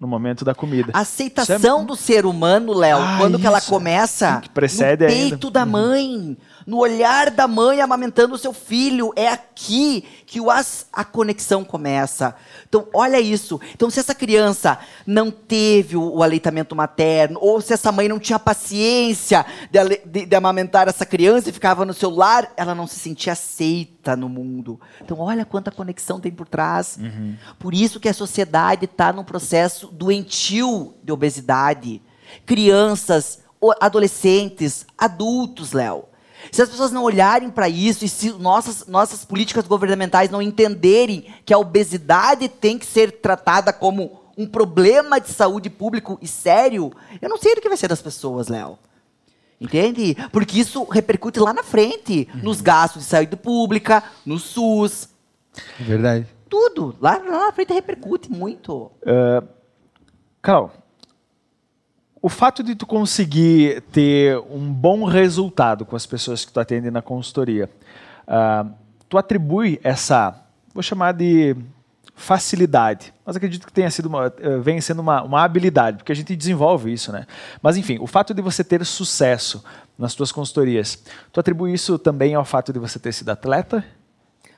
[0.00, 0.90] no momento da comida.
[0.92, 1.84] A aceitação é...
[1.84, 5.50] do ser humano, Léo, ah, quando que ela começa que precede no peito ainda.
[5.50, 5.70] da uhum.
[6.70, 9.12] No olhar da mãe amamentando o seu filho.
[9.16, 12.36] É aqui que o as, a conexão começa.
[12.68, 13.60] Então, olha isso.
[13.74, 18.20] Então, se essa criança não teve o, o aleitamento materno, ou se essa mãe não
[18.20, 23.00] tinha paciência de, de, de amamentar essa criança e ficava no celular, ela não se
[23.00, 24.80] sentia aceita no mundo.
[25.02, 26.96] Então, olha quanta conexão tem por trás.
[27.00, 27.34] Uhum.
[27.58, 32.00] Por isso que a sociedade está num processo doentio de obesidade.
[32.46, 33.40] Crianças,
[33.80, 36.09] adolescentes, adultos, Léo.
[36.52, 41.26] Se as pessoas não olharem para isso e se nossas, nossas políticas governamentais não entenderem
[41.44, 46.92] que a obesidade tem que ser tratada como um problema de saúde público e sério,
[47.20, 48.78] eu não sei do que vai ser das pessoas, Léo.
[49.60, 50.16] Entende?
[50.32, 52.40] Porque isso repercute lá na frente, uhum.
[52.44, 55.10] nos gastos de saúde pública, no SUS.
[55.78, 56.26] Verdade.
[56.48, 56.96] Tudo.
[56.98, 58.90] Lá, lá na frente repercute muito.
[59.02, 59.46] Uh,
[60.40, 60.72] Carol,
[62.22, 66.90] o fato de tu conseguir ter um bom resultado com as pessoas que tu atende
[66.90, 67.70] na consultoria,
[68.28, 68.70] uh,
[69.08, 70.34] tu atribui essa,
[70.74, 71.56] vou chamar de
[72.14, 76.14] facilidade, mas acredito que tenha sido uma, uh, vem sendo uma, uma habilidade, porque a
[76.14, 77.26] gente desenvolve isso, né?
[77.62, 79.64] Mas enfim, o fato de você ter sucesso
[79.98, 81.02] nas tuas consultorias,
[81.32, 83.82] tu atribui isso também ao fato de você ter sido atleta?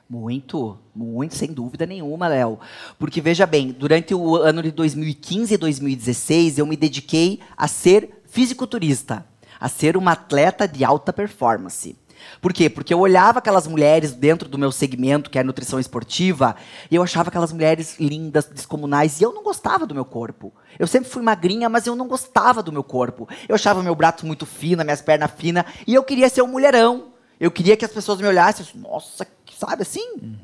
[0.09, 2.59] Muito, muito, sem dúvida nenhuma, Léo.
[2.99, 8.21] Porque veja bem, durante o ano de 2015 e 2016, eu me dediquei a ser
[8.25, 9.25] fisiculturista,
[9.59, 11.97] a ser uma atleta de alta performance.
[12.41, 12.69] Por quê?
[12.69, 16.55] Porque eu olhava aquelas mulheres dentro do meu segmento, que é a nutrição esportiva,
[16.89, 20.53] e eu achava aquelas mulheres lindas, descomunais, e eu não gostava do meu corpo.
[20.77, 23.27] Eu sempre fui magrinha, mas eu não gostava do meu corpo.
[23.47, 27.13] Eu achava meu braço muito fino, minhas pernas finas, e eu queria ser um mulherão.
[27.39, 29.27] Eu queria que as pessoas me olhassem, nossa,
[29.67, 30.37] sabe assim?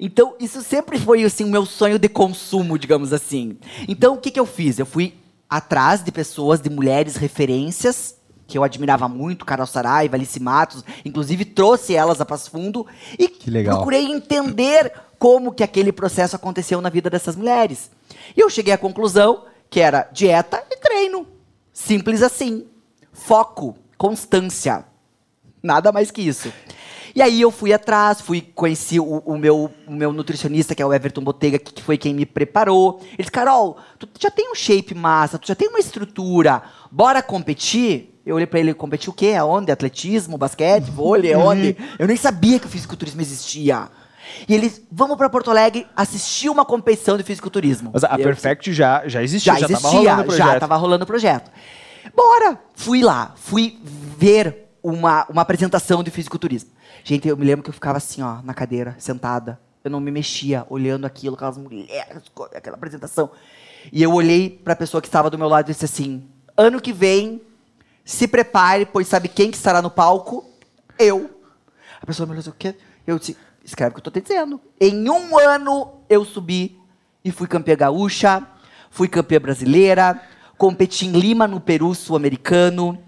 [0.00, 3.58] Então, isso sempre foi assim, o meu sonho de consumo, digamos assim.
[3.86, 4.78] Então, o que, que eu fiz?
[4.78, 5.14] Eu fui
[5.48, 11.44] atrás de pessoas, de mulheres referências, que eu admirava muito, Carol Saraiva, Alice Matos, inclusive
[11.44, 12.86] trouxe elas a Passo Fundo
[13.18, 13.76] e Que legal.
[13.76, 17.90] procurei entender como que aquele processo aconteceu na vida dessas mulheres.
[18.36, 21.26] E eu cheguei à conclusão que era dieta e treino.
[21.72, 22.66] Simples assim.
[23.12, 24.84] Foco, constância.
[25.62, 26.52] Nada mais que isso.
[27.18, 30.86] E aí eu fui atrás, fui conheci o, o meu, o meu nutricionista, que é
[30.86, 33.00] o Everton Botega, que, que foi quem me preparou.
[33.02, 37.20] Ele disse, Carol, tu já tem um shape massa, tu já tem uma estrutura, bora
[37.20, 38.20] competir?
[38.24, 39.34] Eu olhei pra ele, competir o quê?
[39.36, 39.72] Aonde?
[39.72, 41.76] Atletismo, basquete, vôlei, aonde?
[41.98, 43.88] Eu nem sabia que o fisiculturismo existia.
[44.48, 47.90] E eles, vamos pra Porto Alegre assistir uma competição de fisiculturismo.
[47.94, 50.52] Mas a Eu- Perfect já, já existia, já já, existia, tava rolando o projeto.
[50.52, 51.50] já tava rolando o projeto.
[52.14, 52.60] Bora!
[52.76, 53.76] Fui lá, fui
[54.16, 56.70] ver uma, uma apresentação de fisiculturismo.
[57.04, 59.60] Gente, eu me lembro que eu ficava assim, ó, na cadeira, sentada.
[59.84, 62.22] Eu não me mexia, olhando aquilo, aquelas mulheres,
[62.54, 63.30] aquela apresentação.
[63.92, 66.80] E eu olhei para a pessoa que estava do meu lado e disse assim: ano
[66.80, 67.40] que vem,
[68.04, 70.44] se prepare, pois sabe quem que estará no palco?
[70.98, 71.30] Eu.
[72.00, 72.74] A pessoa me olhou assim, o quê?
[73.06, 74.60] Eu disse, escreve o que eu tô te dizendo.
[74.80, 76.78] Em um ano, eu subi
[77.24, 78.46] e fui campeã gaúcha,
[78.90, 80.20] fui campeã brasileira,
[80.56, 82.98] competi em Lima, no Peru sul-americano.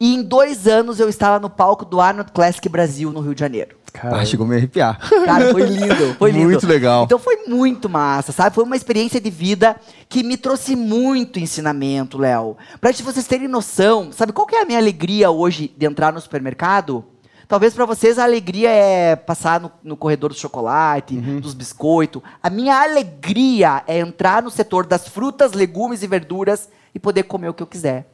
[0.00, 3.40] E em dois anos eu estava no palco do Arnold Classic Brasil, no Rio de
[3.40, 3.76] Janeiro.
[4.00, 4.98] Ah, chegou a me arrepiar.
[5.24, 6.44] Cara, foi lindo, foi lindo.
[6.44, 7.04] Muito legal.
[7.04, 8.54] Então foi muito massa, sabe?
[8.54, 9.76] Foi uma experiência de vida
[10.08, 12.56] que me trouxe muito ensinamento, Léo.
[12.80, 16.20] Pra vocês terem noção, sabe qual que é a minha alegria hoje de entrar no
[16.20, 17.04] supermercado?
[17.48, 21.40] Talvez pra vocês a alegria é passar no, no corredor do chocolate, Uhum.
[21.40, 22.20] dos biscoitos.
[22.42, 27.48] A minha alegria é entrar no setor das frutas, legumes e verduras e poder comer
[27.48, 28.06] o que eu quiser.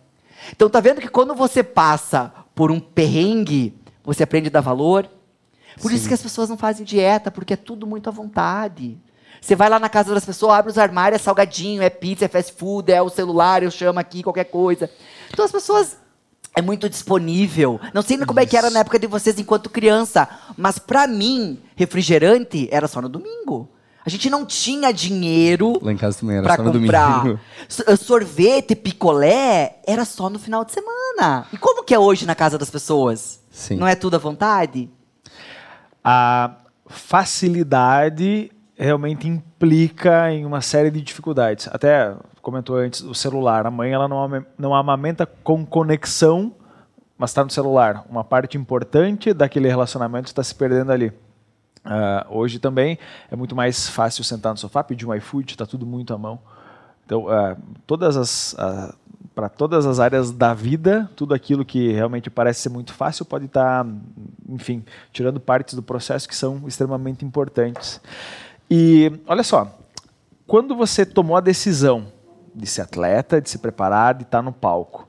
[0.52, 5.08] Então tá vendo que quando você passa por um perrengue, você aprende a dar valor,
[5.80, 8.98] por isso que as pessoas não fazem dieta, porque é tudo muito à vontade.
[9.40, 12.28] Você vai lá na casa das pessoas, abre os armários, é salgadinho, é pizza, é
[12.28, 14.90] fast food, é o celular, eu chamo aqui, qualquer coisa.
[15.30, 15.98] Então as pessoas.
[16.56, 17.80] É muito disponível.
[17.92, 21.60] Não sei como é que era na época de vocês enquanto criança, mas pra mim,
[21.74, 23.68] refrigerante era só no domingo.
[24.06, 27.22] A gente não tinha dinheiro Lá em casa também era pra só no comprar.
[27.22, 27.40] domingo.
[27.88, 31.46] Uh, Sorvete, picolé, era só no final de semana.
[31.52, 33.40] E como que é hoje na casa das pessoas?
[33.50, 33.76] Sim.
[33.76, 34.90] Não é tudo à vontade?
[36.06, 41.66] a facilidade realmente implica em uma série de dificuldades.
[41.72, 43.66] Até comentou antes o celular.
[43.66, 46.52] A mãe ela não, ama- não amamenta com conexão,
[47.16, 48.04] mas está no celular.
[48.10, 51.10] Uma parte importante daquele relacionamento está se perdendo ali.
[51.84, 52.98] Ah, hoje também
[53.30, 56.38] é muito mais fácil sentar no sofá, pedir um iFood, está tudo muito à mão.
[57.04, 58.56] Então, ah, todas as
[59.34, 63.46] para todas as áreas da vida, tudo aquilo que realmente parece ser muito fácil pode
[63.46, 63.84] estar,
[64.48, 68.00] enfim, tirando partes do processo que são extremamente importantes.
[68.70, 69.76] E olha só,
[70.46, 72.06] quando você tomou a decisão
[72.54, 75.08] de ser atleta, de se preparar, de estar no palco,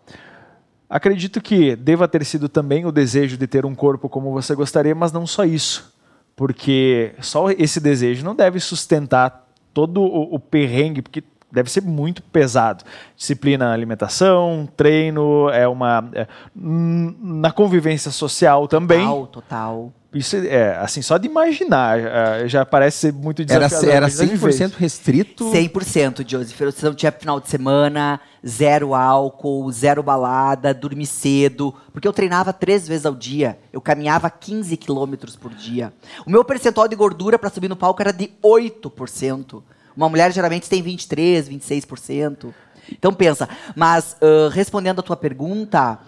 [0.90, 4.96] acredito que deva ter sido também o desejo de ter um corpo como você gostaria,
[4.96, 5.95] mas não só isso,
[6.36, 12.22] porque só esse desejo não deve sustentar todo o, o perrengue, porque deve ser muito
[12.22, 12.84] pesado.
[13.16, 19.06] Disciplina na alimentação, treino, é uma é, na convivência social também.
[19.06, 19.94] Total, total.
[20.16, 23.90] Isso é assim só de imaginar eh, já parece ser muito Era, desafiador.
[23.90, 24.56] era mas a gente fez.
[24.56, 25.52] 100% restrito.
[25.52, 26.58] 100%, Joseph.
[26.58, 31.76] Você não tinha final de semana, zero álcool, zero balada, dormir cedo.
[31.92, 33.60] Porque eu treinava três vezes ao dia.
[33.74, 35.92] Eu caminhava 15 quilômetros por dia.
[36.26, 39.62] O meu percentual de gordura para subir no palco era de 8%.
[39.98, 42.54] Uma mulher geralmente tem 23%, 26%.
[42.90, 43.50] Então pensa.
[43.76, 46.00] Mas, ah, respondendo a tua pergunta...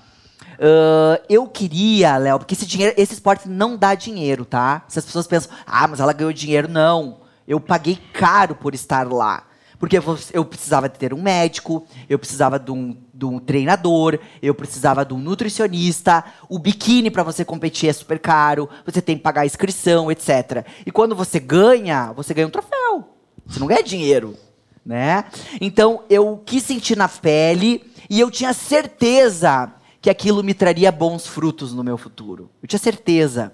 [0.60, 4.84] ah, eu queria, Léo, porque esse, dinheiro, esse esporte não dá dinheiro, tá?
[4.88, 6.68] Se as pessoas pensam, ah, mas ela ganhou dinheiro.
[6.68, 7.20] Não.
[7.48, 9.44] Eu paguei caro por estar lá.
[9.80, 10.00] Porque
[10.34, 15.14] eu precisava ter um médico, eu precisava de um, de um treinador, eu precisava de
[15.14, 19.46] um nutricionista, o biquíni para você competir é super caro, você tem que pagar a
[19.46, 20.66] inscrição, etc.
[20.84, 23.08] E quando você ganha, você ganha um troféu.
[23.46, 24.36] Você não ganha dinheiro,
[24.84, 25.26] né?
[25.62, 29.72] Então eu quis sentir na pele e eu tinha certeza
[30.08, 32.50] que aquilo me traria bons frutos no meu futuro.
[32.64, 33.52] Eu tinha certeza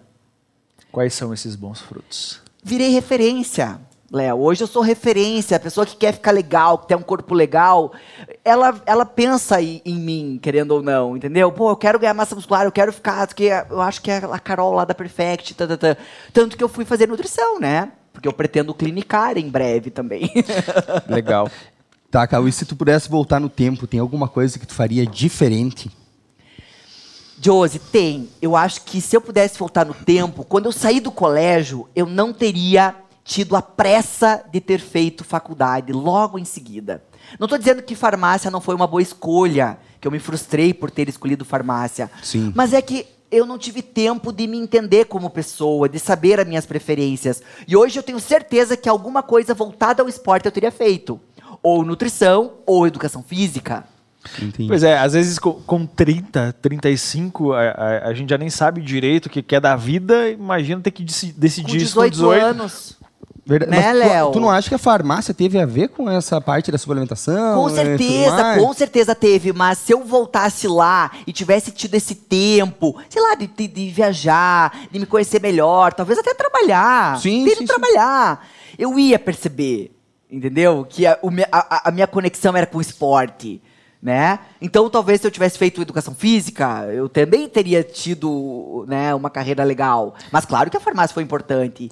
[0.91, 2.41] Quais são esses bons frutos?
[2.63, 3.81] virei referência.
[4.11, 7.33] Léo, hoje eu sou referência, a pessoa que quer ficar legal, que tem um corpo
[7.33, 7.91] legal,
[8.45, 11.51] ela, ela pensa em, em mim, querendo ou não, entendeu?
[11.51, 14.37] Pô, eu quero ganhar massa muscular, eu quero ficar, porque eu acho que é a
[14.37, 15.97] Carol lá da Perfect, tá, tá, tá.
[16.31, 17.91] tanto que eu fui fazer nutrição, né?
[18.13, 20.31] Porque eu pretendo clinicar em breve também.
[21.09, 21.49] Legal.
[22.11, 25.89] Tá, Cauê, se tu pudesse voltar no tempo, tem alguma coisa que tu faria diferente?
[27.39, 28.29] Josie, tem.
[28.41, 32.05] Eu acho que se eu pudesse voltar no tempo, quando eu saí do colégio, eu
[32.05, 37.03] não teria tido a pressa de ter feito faculdade logo em seguida.
[37.39, 40.91] Não estou dizendo que farmácia não foi uma boa escolha, que eu me frustrei por
[40.91, 42.11] ter escolhido farmácia.
[42.21, 42.51] Sim.
[42.55, 46.47] Mas é que eu não tive tempo de me entender como pessoa, de saber as
[46.47, 47.41] minhas preferências.
[47.67, 51.19] E hoje eu tenho certeza que alguma coisa voltada ao esporte eu teria feito.
[51.63, 53.85] Ou nutrição, ou educação física.
[54.41, 54.67] Entendi.
[54.67, 58.81] Pois é, às vezes com, com 30, 35, a, a, a gente já nem sabe
[58.81, 60.29] direito o que quer da vida.
[60.29, 62.45] Imagina ter que deci- decidir Com isso com 18 18.
[62.45, 62.97] anos.
[63.45, 63.71] Verdade.
[63.71, 64.31] Né, Mas tu- Léo?
[64.31, 67.61] Tu, não acha que a farmácia teve a ver com essa parte da suplementação?
[67.61, 72.95] Com certeza, com certeza teve, mas se eu voltasse lá e tivesse tido esse tempo,
[73.09, 77.55] sei lá, de, de- de viajar, de me conhecer melhor, talvez até trabalhar, Sim, sim,
[77.57, 77.65] sim.
[77.65, 78.47] trabalhar,
[78.79, 79.91] eu ia perceber,
[80.31, 80.87] entendeu?
[80.89, 81.19] Que a-
[81.51, 83.61] a- a minha conexão era com o esporte,
[84.03, 84.39] né?
[84.61, 89.63] Então, talvez se eu tivesse feito educação física, eu também teria tido, né, uma carreira
[89.63, 90.13] legal.
[90.29, 91.89] Mas claro que a farmácia foi importante.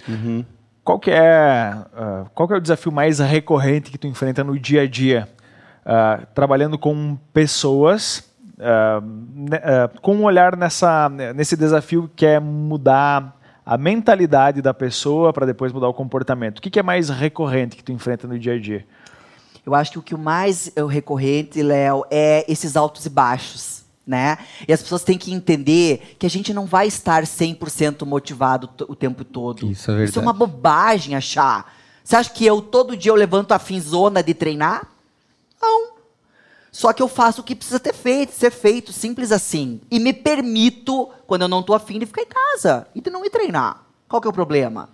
[0.83, 4.59] Qual que é, ah, qual que é o desafio mais recorrente que tu enfrenta no
[4.59, 5.29] dia a dia,
[5.85, 9.01] ah, trabalhando com pessoas, ah,
[10.01, 15.71] com um olhar nessa, nesse desafio que é mudar a mentalidade da pessoa para depois
[15.71, 16.57] mudar o comportamento?
[16.57, 18.85] O que, que é mais recorrente que tu enfrenta no dia a dia?
[19.65, 23.09] Eu acho que o que o mais é, o recorrente, Léo, é esses altos e
[23.09, 24.39] baixos, né?
[24.67, 28.95] E as pessoas têm que entender que a gente não vai estar 100% motivado o
[28.95, 29.69] tempo todo.
[29.69, 30.09] Isso é verdade.
[30.09, 31.73] Isso é uma bobagem achar.
[32.03, 34.87] Você acha que eu todo dia eu levanto a finzona de treinar?
[35.61, 35.91] Não.
[36.71, 39.81] Só que eu faço o que precisa ter feito, ser feito, simples assim.
[39.91, 43.25] E me permito, quando eu não tô afim, de ficar em casa e de não
[43.25, 43.83] ir treinar.
[44.07, 44.89] Qual que é o problema?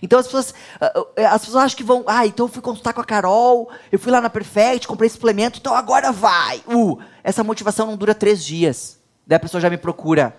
[0.00, 2.92] Então as pessoas, ah, ah, as pessoas acham que vão, ah, então eu fui consultar
[2.92, 6.62] com a Carol, eu fui lá na Perfect, comprei suplemento, então agora vai.
[6.66, 8.98] Uh, essa motivação não dura três dias.
[9.26, 10.36] Daí a pessoa já me procura.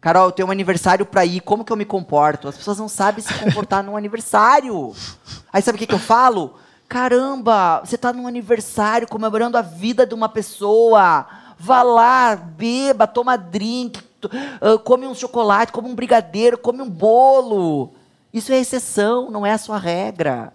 [0.00, 2.46] Carol, eu tenho um aniversário pra ir, como que eu me comporto?
[2.46, 4.94] As pessoas não sabem se comportar num aniversário.
[5.52, 6.56] Aí sabe o que, que eu falo?
[6.86, 11.26] Caramba, você tá num aniversário comemorando a vida de uma pessoa.
[11.58, 13.98] Vá lá, beba, toma drink,
[14.60, 17.94] ah, come um chocolate, come um brigadeiro, come um bolo.
[18.34, 20.52] Isso é exceção, não é a sua regra.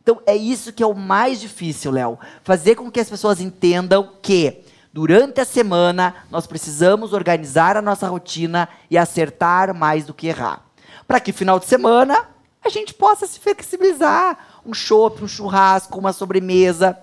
[0.00, 2.16] Então é isso que é o mais difícil, Léo.
[2.44, 4.62] Fazer com que as pessoas entendam que
[4.92, 10.64] durante a semana nós precisamos organizar a nossa rotina e acertar mais do que errar.
[11.08, 12.24] Para que final de semana
[12.64, 14.38] a gente possa se flexibilizar.
[14.64, 16.96] Um chopp, um churrasco, uma sobremesa.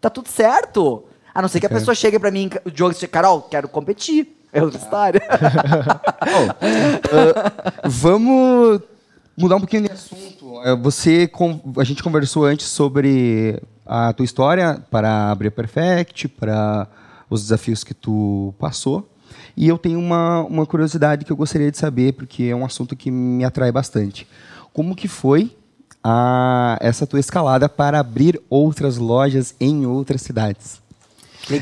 [0.00, 1.04] Tá tudo certo.
[1.34, 1.78] A não ser que a Ok.
[1.78, 4.38] pessoa chegue para mim, o Diogo, e Carol, quero competir.
[4.52, 5.20] É outra história.
[7.84, 8.80] Vamos
[9.40, 10.60] mudar um pouquinho de assunto.
[10.62, 11.30] É, Você,
[11.78, 16.86] a gente conversou antes sobre a tua história para abrir Perfect, para
[17.28, 19.08] os desafios que tu passou.
[19.56, 22.94] E eu tenho uma, uma curiosidade que eu gostaria de saber, porque é um assunto
[22.94, 24.26] que me atrai bastante.
[24.72, 25.56] Como que foi
[26.04, 30.79] a, essa tua escalada para abrir outras lojas em outras cidades?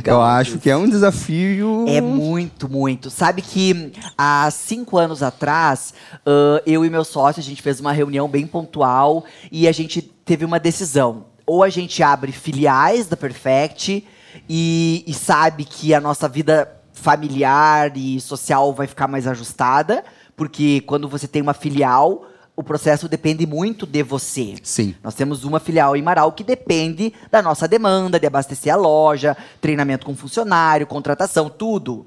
[0.04, 1.84] Eu acho que é um desafio.
[1.88, 3.10] É muito, muito.
[3.10, 5.94] Sabe que há cinco anos atrás,
[6.26, 10.02] ãh, eu e meu sócio, a gente fez uma reunião bem pontual e a gente
[10.02, 11.26] teve uma decisão.
[11.46, 14.06] Ou a gente abre filiais da Perfect
[14.48, 20.04] e, e sabe que a nossa vida familiar e social vai ficar mais ajustada,
[20.36, 22.26] porque quando você tem uma filial,
[22.58, 24.56] o processo depende muito de você.
[24.62, 24.94] Sim.
[25.02, 29.36] Nós temos uma filial em Marau que depende da nossa demanda, de abastecer a loja,
[29.60, 32.04] treinamento com funcionário, contratação, tudo.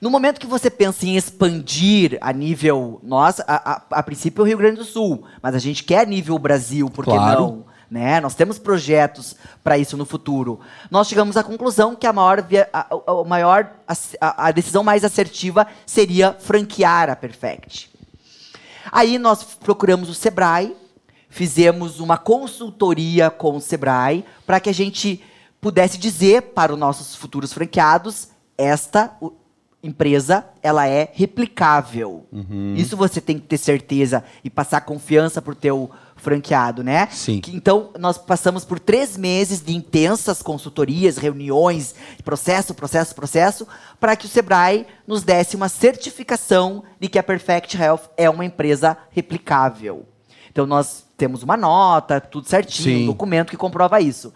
[0.00, 2.98] No momento que você pensa em expandir a nível.
[3.04, 6.36] Nós, a, a- a princípio, o Rio Grande do Sul, mas a gente quer nível
[6.38, 7.40] Brasil, por que Claro.
[7.40, 7.64] não?
[7.90, 8.20] Né?
[8.20, 10.58] Nós temos projetos para isso no futuro.
[10.90, 13.70] Nós chegamos à conclusão que a maior, via- a, a- maior
[14.20, 17.93] a, a decisão mais assertiva seria franquear a Perfect.
[18.90, 20.74] Aí nós procuramos o Sebrae,
[21.28, 25.22] fizemos uma consultoria com o Sebrae para que a gente
[25.60, 29.16] pudesse dizer para os nossos futuros franqueados esta
[29.82, 32.26] empresa ela é replicável.
[32.76, 35.90] Isso você tem que ter certeza e passar confiança para o teu
[36.24, 37.06] franqueado, né?
[37.12, 37.40] Sim.
[37.40, 41.94] Que- então nós passamos por três meses de intensas consultorias, reuniões,
[42.24, 43.68] processo, processo, processo,
[44.00, 48.44] para que o Sebrae nos desse uma certificação de que a Perfect Health é uma
[48.44, 50.06] empresa replicável.
[50.50, 53.02] Então nós temos uma nota, tudo certinho, Sim.
[53.04, 54.30] um documento que comprova isso.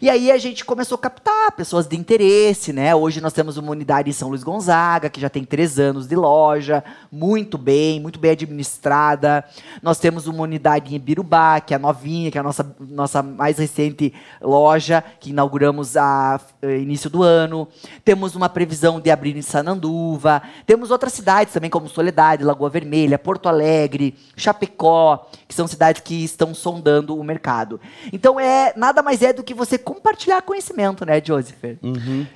[0.00, 2.92] E aí a gente começou a captar pessoas de interesse, né?
[2.92, 6.16] Hoje nós temos uma unidade em São Luís Gonzaga, que já tem três anos de
[6.16, 6.82] loja,
[7.12, 9.44] muito bem, muito bem administrada.
[9.80, 13.58] Nós temos uma unidade em Ibirubá, que é novinha, que é a nossa, nossa mais
[13.58, 17.68] recente loja, que inauguramos a eh, início do ano.
[18.04, 20.42] Temos uma previsão de abrir em Sananduva.
[20.66, 26.24] Temos outras cidades também, como Soledade, Lagoa Vermelha, Porto Alegre, Chapecó, que são cidades que
[26.32, 27.80] estão sondando o mercado.
[28.12, 31.62] Então é nada mais é do que você compartilhar conhecimento, né, Joseph?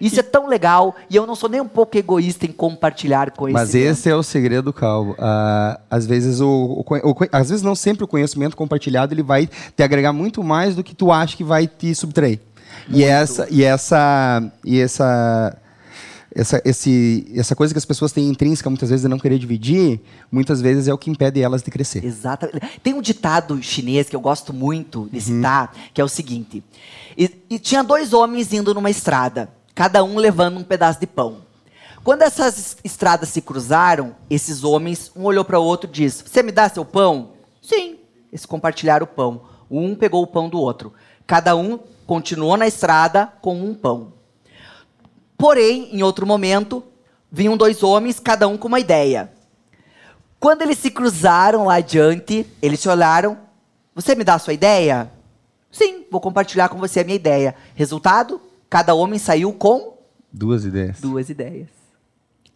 [0.00, 3.66] Isso é tão legal e eu não sou nem um pouco egoísta em compartilhar conhecimento.
[3.66, 5.14] Mas esse é o segredo, Calvo.
[5.18, 9.46] Ah, às vezes o, o o às vezes não sempre o conhecimento compartilhado ele vai
[9.46, 12.40] te agregar muito mais do que tu acha que vai te subtrair.
[12.88, 15.56] E essa e essa e essa
[16.36, 20.00] essa, esse, essa coisa que as pessoas têm intrínseca muitas vezes de não querer dividir,
[20.30, 22.04] muitas vezes é o que impede elas de crescer.
[22.04, 22.78] Exatamente.
[22.82, 26.62] Tem um ditado chinês que eu gosto muito de citar, que é o seguinte:
[27.16, 31.38] e, e tinha dois homens indo numa estrada, cada um levando um pedaço de pão.
[32.04, 36.22] Quando essas es- estradas se cruzaram, esses homens, um olhou para o outro e disse:
[36.26, 37.30] Você me dá seu pão?
[37.62, 37.96] Sim.
[38.30, 39.40] Eles compartilharam o pão.
[39.70, 40.92] Um pegou o pão do outro.
[41.26, 44.12] Cada um continuou na estrada com um pão.
[45.38, 46.82] Porém, em outro momento,
[47.30, 49.30] vinham dois homens, cada um com uma ideia.
[50.40, 53.38] Quando eles se cruzaram lá adiante, eles se olharam.
[53.94, 55.10] Você me dá a sua ideia?
[55.70, 57.54] Sim, vou compartilhar com você a minha ideia.
[57.74, 58.40] Resultado?
[58.68, 59.96] Cada homem saiu com
[60.32, 61.00] Duas ideias.
[61.00, 61.68] duas ideias.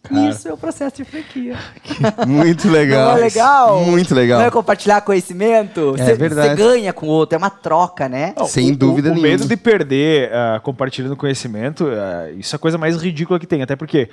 [0.03, 0.29] Cara.
[0.29, 1.55] Isso é o processo de franquia.
[2.27, 3.11] Muito legal.
[3.11, 3.79] Não é legal?
[3.85, 4.39] Muito legal.
[4.39, 5.95] Não é compartilhar conhecimento?
[5.97, 6.55] É Você verdade.
[6.55, 8.33] ganha com o outro, é uma troca, né?
[8.37, 9.31] Não, Sem o- dúvida o, o nenhuma.
[9.31, 13.61] medo de perder ah, compartilhando conhecimento, ah, isso é a coisa mais ridícula que tem.
[13.61, 14.09] Até porque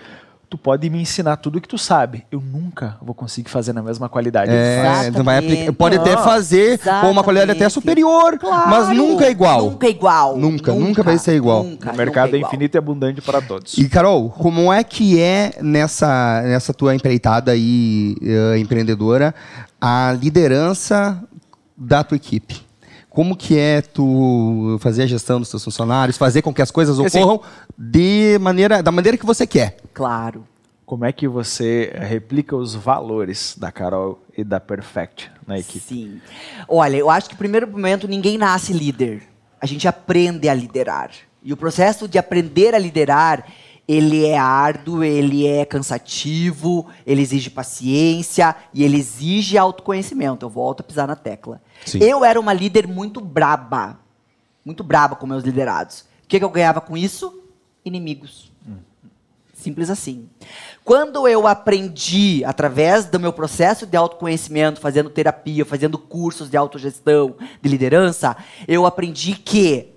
[0.50, 2.24] tu pode me ensinar tudo que tu sabe.
[2.32, 4.50] Eu nunca vou conseguir fazer na mesma qualidade.
[4.50, 7.74] É, tu vai aplicar- pode até fazer com uma qualidade até exatamente.
[7.74, 8.70] superior, Claro.
[8.70, 9.62] mas nunca é igual.
[9.70, 10.36] Nunca é igual.
[10.38, 11.64] Nunca, nunca vai ser igual.
[11.64, 12.50] nunca, O mercado nunca é igual.
[12.50, 13.76] infinito e abundante para todos.
[13.76, 19.34] E Carol, como é que é nessa, nessa tua empreitada aí eh, empreendedora
[19.80, 21.22] a liderança
[21.76, 22.66] da tua equipe?
[23.08, 26.98] Como que é tu fazer a gestão dos teus funcionários, fazer com que as coisas
[27.00, 27.40] Assim- ocorram
[27.76, 29.76] de maneira, da maneira que você quer?
[29.94, 30.44] Claro.
[30.86, 35.84] Como é que você replica os valores da Carol e da Perfect na equipe?
[35.84, 36.20] Sim.
[36.66, 39.22] Olha, eu acho que no primeiro momento ninguém nasce líder.
[39.60, 41.10] A gente aprende a liderar.
[41.42, 43.44] E o processo de aprender a liderar,
[43.88, 50.44] ele é árduo, ele é cansativo, ele exige paciência e ele exige autoconhecimento.
[50.44, 51.62] Eu volto a pisar na tecla.
[51.86, 51.98] Sim.
[51.98, 53.98] Eu era uma líder muito braba.
[54.62, 56.00] Muito braba com meus liderados.
[56.24, 57.42] O que, que eu ganhava com isso?
[57.82, 58.52] Inimigos.
[59.54, 60.28] Simples assim.
[60.84, 67.34] Quando eu aprendi, através do meu processo de autoconhecimento, fazendo terapia, fazendo cursos de autogestão,
[67.60, 68.36] de liderança,
[68.68, 69.88] eu aprendi que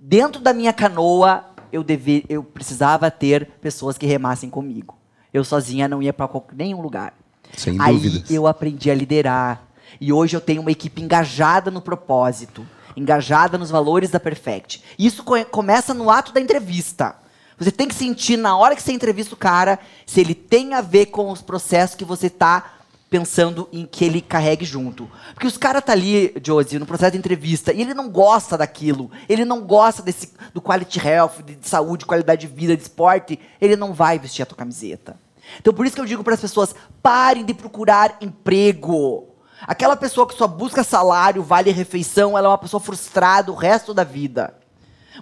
[0.00, 4.96] dentro da minha canoa eu, deve, eu precisava ter pessoas que remassem comigo.
[5.32, 7.12] Eu sozinha não ia para nenhum lugar.
[7.56, 8.30] Sem Aí dúvidas.
[8.30, 9.62] eu aprendi a liderar.
[10.00, 12.66] E hoje eu tenho uma equipe engajada no propósito,
[12.96, 14.82] engajada nos valores da Perfect.
[14.98, 17.16] Isso co- começa no ato da entrevista.
[17.58, 20.80] Você tem que sentir na hora que você entrevista o cara se ele tem a
[20.80, 22.74] ver com os processos que você está
[23.10, 25.10] pensando em que ele carregue junto.
[25.32, 29.10] Porque os caras tá ali, Josie, no processo de entrevista, e ele não gosta daquilo.
[29.28, 33.76] Ele não gosta desse do quality health, de saúde, qualidade de vida, de esporte, ele
[33.76, 35.18] não vai vestir a tua camiseta.
[35.60, 39.28] Então por isso que eu digo para as pessoas, parem de procurar emprego.
[39.62, 43.92] Aquela pessoa que só busca salário, vale refeição, ela é uma pessoa frustrada o resto
[43.92, 44.54] da vida.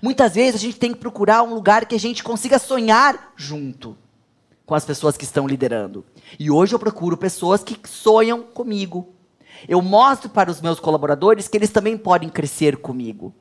[0.02, 3.96] Muitas vezes a gente tem que procurar um lugar que a gente consiga sonhar junto
[4.66, 6.04] com as pessoas que estão liderando.
[6.38, 9.14] E hoje eu procuro pessoas que sonham comigo.
[9.68, 13.32] Eu mostro para os meus colaboradores que eles também podem crescer comigo.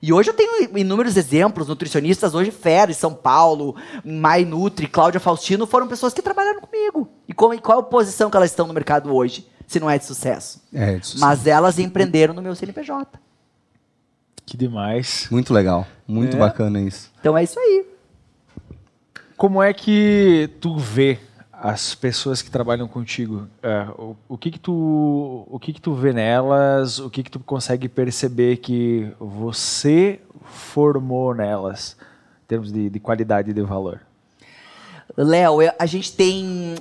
[0.00, 3.74] E hoje eu tenho inúmeros exemplos, nutricionistas hoje fera, em São Paulo,
[4.04, 7.08] Mai Nutri, Cláudia Faustino, foram pessoas que trabalharam comigo.
[7.26, 9.88] E qual, e qual é a posição que elas estão no mercado hoje, se não
[9.88, 10.62] é de sucesso?
[10.72, 11.18] É, isso sim.
[11.18, 13.18] Mas elas empreenderam no meu CNPJ.
[14.44, 15.26] Que demais.
[15.30, 16.40] Muito legal, muito É.
[16.40, 17.10] bacana isso.
[17.18, 17.86] Então é isso aí.
[19.36, 21.18] Como é que tu vê
[21.52, 23.46] as pessoas que trabalham contigo?
[23.62, 26.98] É, o, o que que tu, o que que tu vê nelas?
[26.98, 31.98] O que que tu consegue perceber que você formou nelas,
[32.44, 34.00] em termos de, de qualidade e de valor?
[35.14, 36.74] Léo, a gente tem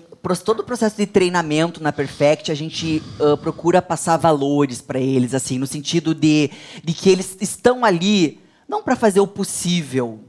[0.45, 5.33] todo o processo de treinamento na Perfect, a gente ah, procura passar valores para eles,
[5.33, 6.49] assim, no sentido de,
[6.83, 10.21] de que eles estão ali não para fazer o possível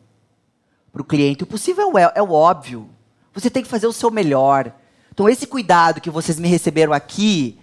[0.96, 1.44] para o cliente.
[1.44, 2.88] O possível é, é o óbvio.
[3.34, 4.72] Você tem que fazer o seu melhor.
[5.12, 7.58] Então, esse cuidado que vocês me receberam aqui,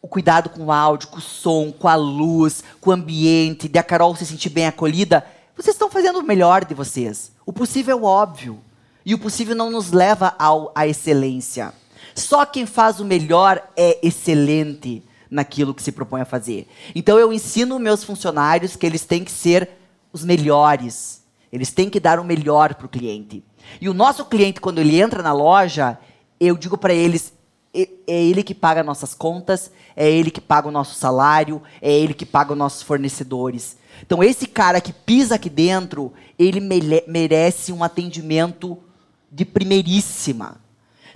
[0.00, 3.80] o cuidado com o áudio, com o som, com a luz, com o ambiente, de
[3.80, 5.26] a Carol se sentir bem acolhida,
[5.56, 7.32] vocês estão fazendo o melhor de vocês.
[7.44, 8.60] O possível é óbvio.
[9.04, 11.74] E o possível não nos leva ao, à excelência.
[12.14, 16.68] Só quem faz o melhor é excelente naquilo que se propõe a fazer.
[16.94, 19.68] Então eu ensino meus funcionários que eles têm que ser
[20.12, 21.19] os melhores.
[21.52, 23.42] Eles têm que dar o melhor para o cliente.
[23.80, 25.98] E o nosso cliente, quando ele entra na loja,
[26.38, 27.32] eu digo para eles:
[27.74, 32.14] é ele que paga nossas contas, é ele que paga o nosso salário, é ele
[32.14, 33.76] que paga os nossos fornecedores.
[34.02, 36.60] Então, esse cara que pisa aqui dentro, ele
[37.06, 38.78] merece um atendimento
[39.30, 40.56] de primeiríssima.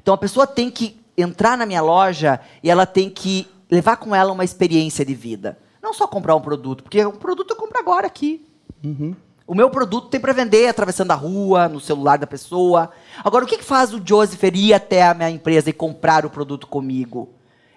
[0.00, 4.14] Então, a pessoa tem que entrar na minha loja e ela tem que levar com
[4.14, 5.58] ela uma experiência de vida.
[5.82, 8.46] Não só comprar um produto, porque um produto eu compro agora aqui.
[8.82, 9.14] Uhum.
[9.46, 12.90] O meu produto tem para vender atravessando a rua, no celular da pessoa.
[13.22, 16.66] Agora, o que, faz o Joseph ir até a minha empresa e comprar o produto
[16.66, 17.28] comigo?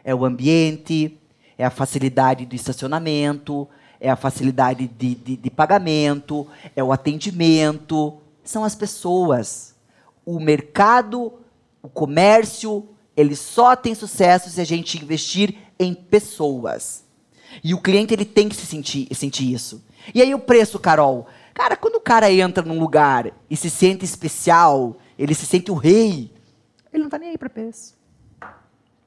[0.01, 1.17] É o ambiente,
[1.57, 3.67] é a facilidade do estacionamento,
[3.99, 8.17] é a facilidade de, de, de pagamento, é o atendimento.
[8.45, 9.75] São as pessoas.
[10.25, 11.33] O mercado,
[11.83, 17.03] o comércio, ele só tem sucesso se a gente investir em pessoas.
[17.61, 19.83] E o cliente ele tem que se sentir, sentir isso.
[20.13, 21.27] E aí o preço, Carol?
[21.57, 25.73] Cara, quando o cara entra num lugar e se sente especial, ele se sente o
[25.73, 26.31] rei,
[26.93, 27.95] ele não tá nem aí para preço.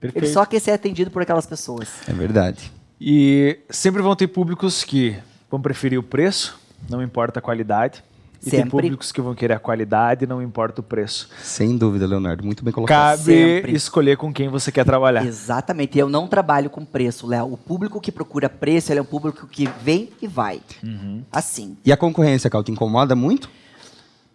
[0.00, 0.24] Perfeito.
[0.24, 1.88] Ele só quer ser atendido por aquelas pessoas.
[2.08, 2.72] É verdade.
[3.00, 5.16] E sempre vão ter públicos que
[5.48, 8.02] vão preferir o preço, não importa a qualidade.
[8.40, 8.58] E Sempre.
[8.62, 11.28] tem públicos que vão querer a qualidade, não importa o preço.
[11.42, 12.42] Sem dúvida, Leonardo.
[12.42, 13.18] Muito bem colocado.
[13.18, 13.72] Cabe Sempre.
[13.74, 15.26] escolher com quem você quer trabalhar.
[15.26, 15.98] Exatamente.
[15.98, 17.52] Eu não trabalho com preço, Léo.
[17.52, 20.60] O público que procura preço, é um público que vem e vai.
[20.82, 21.22] Uhum.
[21.30, 21.76] Assim.
[21.84, 23.50] E a concorrência, Cal, te incomoda muito?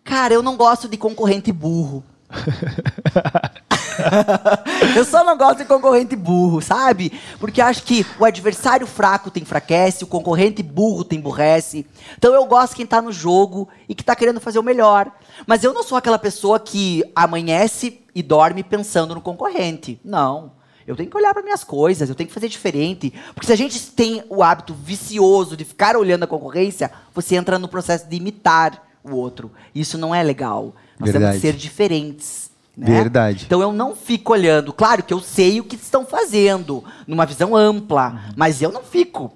[0.03, 2.03] Cara, eu não gosto de concorrente burro.
[4.95, 7.11] eu só não gosto de concorrente burro, sabe?
[7.39, 11.85] Porque acho que o adversário fraco te enfraquece, o concorrente burro te emburrece.
[12.17, 15.11] Então eu gosto de quem tá no jogo e que tá querendo fazer o melhor.
[15.45, 19.99] Mas eu não sou aquela pessoa que amanhece e dorme pensando no concorrente.
[20.03, 20.53] Não.
[20.87, 23.11] Eu tenho que olhar para minhas coisas, eu tenho que fazer diferente.
[23.33, 27.57] Porque se a gente tem o hábito vicioso de ficar olhando a concorrência, você entra
[27.57, 29.51] no processo de imitar o outro.
[29.73, 30.75] Isso não é legal.
[30.99, 31.39] Nós Verdade.
[31.39, 32.51] temos que ser diferentes.
[32.77, 32.87] Né?
[32.87, 33.45] Verdade.
[33.45, 34.73] Então eu não fico olhando.
[34.73, 38.33] Claro que eu sei o que estão fazendo, numa visão ampla, uhum.
[38.35, 39.31] mas eu não fico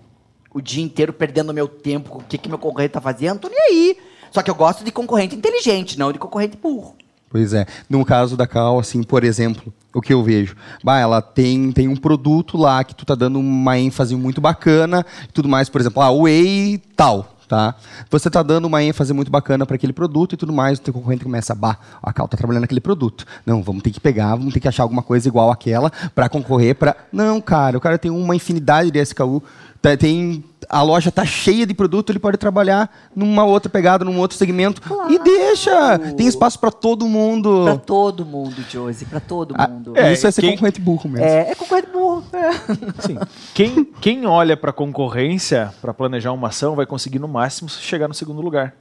[0.54, 3.50] o dia inteiro perdendo meu tempo com o que, que meu concorrente está fazendo, tô
[3.50, 3.98] nem aí.
[4.32, 6.96] Só que eu gosto de concorrente inteligente, não de concorrente burro.
[7.30, 7.66] Pois é.
[7.88, 10.56] No caso da Cal, assim, por exemplo, o que eu vejo?
[10.84, 15.06] Bah, ela tem, tem um produto lá que tu tá dando uma ênfase muito bacana
[15.28, 17.76] e tudo mais, por exemplo, ah, whey tal tá?
[18.12, 20.94] Você está dando uma ênfase muito bacana para aquele produto e tudo mais, o teu
[20.94, 23.26] concorrente começa, bah, a Cal está trabalhando naquele produto.
[23.46, 26.76] Não, vamos ter que pegar, vamos ter que achar alguma coisa igual àquela para concorrer
[26.76, 26.96] para...
[27.12, 29.44] Não, cara, o cara tem uma infinidade de SKU
[29.98, 34.38] tem a loja tá cheia de produto, ele pode trabalhar numa outra pegada, num outro
[34.38, 35.12] segmento claro.
[35.12, 35.98] e deixa.
[36.16, 37.64] Tem espaço para todo mundo.
[37.64, 39.98] Para todo mundo, Josie, para todo ah, mundo.
[39.98, 40.52] É, Isso é ser quem...
[40.52, 41.26] concorrente burro mesmo.
[41.26, 42.24] É, é concorrente burro.
[42.34, 42.52] É.
[43.02, 43.18] Sim.
[43.54, 48.14] Quem, quem olha para concorrência para planejar uma ação vai conseguir no máximo chegar no
[48.14, 48.76] segundo lugar.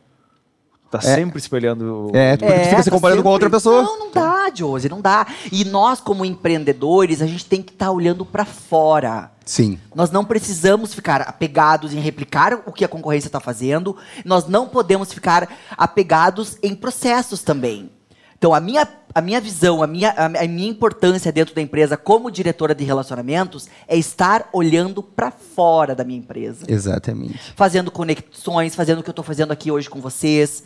[0.91, 1.16] Tá é.
[1.16, 2.11] sempre espelhando.
[2.14, 3.28] É, porque é, tu fica se tá comparando sempre...
[3.28, 3.82] com outra pessoa.
[3.82, 5.26] Não, não dá, Josie, não dá.
[5.53, 9.30] E nós, como empreendedores, a gente tem que estar tá olhando para fora.
[9.45, 9.78] Sim.
[9.95, 13.97] Nós não precisamos ficar apegados em replicar o que a concorrência está fazendo.
[14.24, 17.91] Nós não podemos ficar apegados em processos também.
[18.39, 22.30] Então, a minha, a minha visão, a minha, a minha importância dentro da empresa como
[22.30, 26.64] diretora de relacionamentos é estar olhando para fora da minha empresa.
[26.68, 27.53] Exatamente.
[27.57, 30.62] Fazendo conexões, fazendo o que eu estou fazendo aqui hoje com vocês,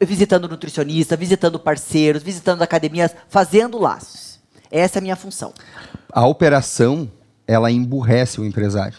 [0.00, 4.38] visitando nutricionista, visitando parceiros, visitando academias, fazendo laços.
[4.70, 5.52] Essa é a minha função.
[6.12, 7.10] A operação,
[7.44, 8.98] ela emburrece o empresário.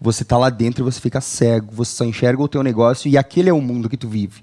[0.00, 3.16] Você está lá dentro e você fica cego, você só enxerga o teu negócio e
[3.16, 4.42] aquele é o mundo que tu vive.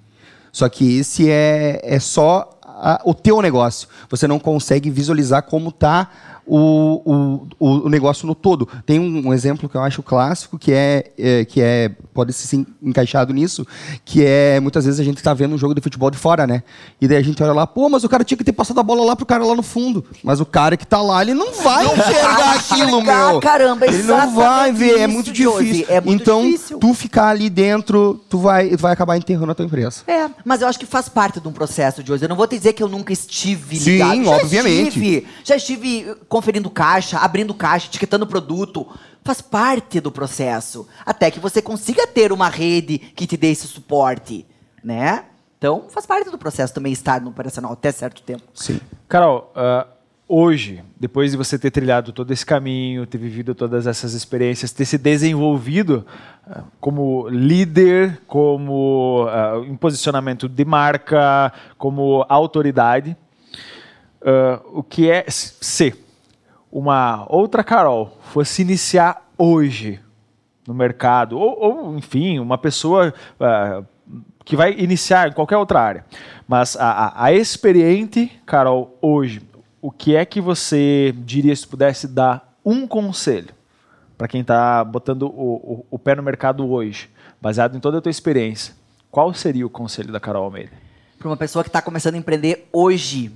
[0.51, 3.87] Só que esse é, é só a, o teu negócio.
[4.09, 6.09] Você não consegue visualizar como está
[6.45, 8.67] o, o, o negócio no todo.
[8.85, 12.65] Tem um, um exemplo que eu acho clássico, que é, é que é pode ser
[12.81, 13.65] encaixado nisso,
[14.03, 16.63] que é muitas vezes a gente está vendo um jogo de futebol de fora, né?
[16.99, 18.83] E daí a gente olha lá, pô, mas o cara tinha que ter passado a
[18.83, 20.05] bola lá pro cara lá no fundo.
[20.23, 23.39] Mas o cara que está lá, ele não vai não enxergar aquilo, meu.
[23.39, 25.85] Caramba, ele não vai ver, é muito difícil.
[25.87, 26.79] É muito então, difícil.
[26.79, 30.03] tu ficar ali dentro, tu vai, tu vai acabar enterrando a tua empresa.
[30.07, 32.25] É, mas eu acho que faz parte de um processo de hoje.
[32.25, 34.15] Eu não vou te dizer que eu nunca estive ligado.
[34.15, 34.87] Sim, já obviamente.
[34.87, 38.87] Estive, já estive conferindo caixa, abrindo caixa, etiquetando produto.
[39.21, 40.87] Faz parte do processo.
[41.05, 44.45] Até que você consiga ter uma rede que te dê esse suporte,
[44.81, 45.25] né?
[45.57, 48.43] Então, faz parte do processo também estar no operacional até certo tempo.
[48.53, 48.79] Sim.
[49.09, 49.85] Carol, uh,
[50.25, 54.85] hoje, depois de você ter trilhado todo esse caminho, ter vivido todas essas experiências, ter
[54.85, 56.05] se desenvolvido
[56.47, 63.17] uh, como líder, como uh, em posicionamento de marca, como autoridade,
[64.71, 65.91] o que é se
[66.71, 69.99] uma outra Carol fosse iniciar hoje
[70.65, 73.13] no mercado, ou, ou enfim, uma pessoa
[74.45, 76.05] que vai iniciar em qualquer outra área,
[76.47, 79.41] mas a, a, a experiente Carol hoje,
[79.81, 83.49] o que é que você diria se pudesse dar um conselho
[84.17, 87.09] para quem está botando o, o, o, pé no mercado hoje,
[87.41, 88.75] baseado em toda a tua experiência?
[89.09, 90.71] Qual seria o conselho da Carol Almeida?
[91.17, 93.31] Para uma pessoa que está começando a empreender hoje,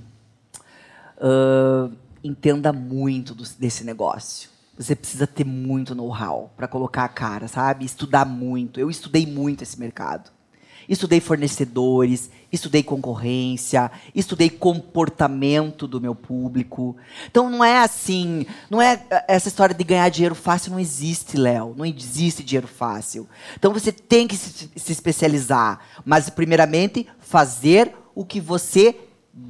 [1.18, 1.92] uh,
[2.26, 4.50] entenda muito do, desse negócio.
[4.76, 7.84] Você precisa ter muito know-how para colocar a cara, sabe?
[7.84, 8.78] Estudar muito.
[8.78, 10.30] Eu estudei muito esse mercado
[10.88, 16.96] estudei fornecedores, estudei concorrência, estudei comportamento do meu público.
[17.30, 21.36] Então não é assim, não é eh, essa história de ganhar dinheiro fácil não existe,
[21.36, 21.74] Léo.
[21.76, 23.28] Não existe dinheiro fácil.
[23.56, 28.96] Então você tem que se, se especializar, mas primeiramente fazer o que você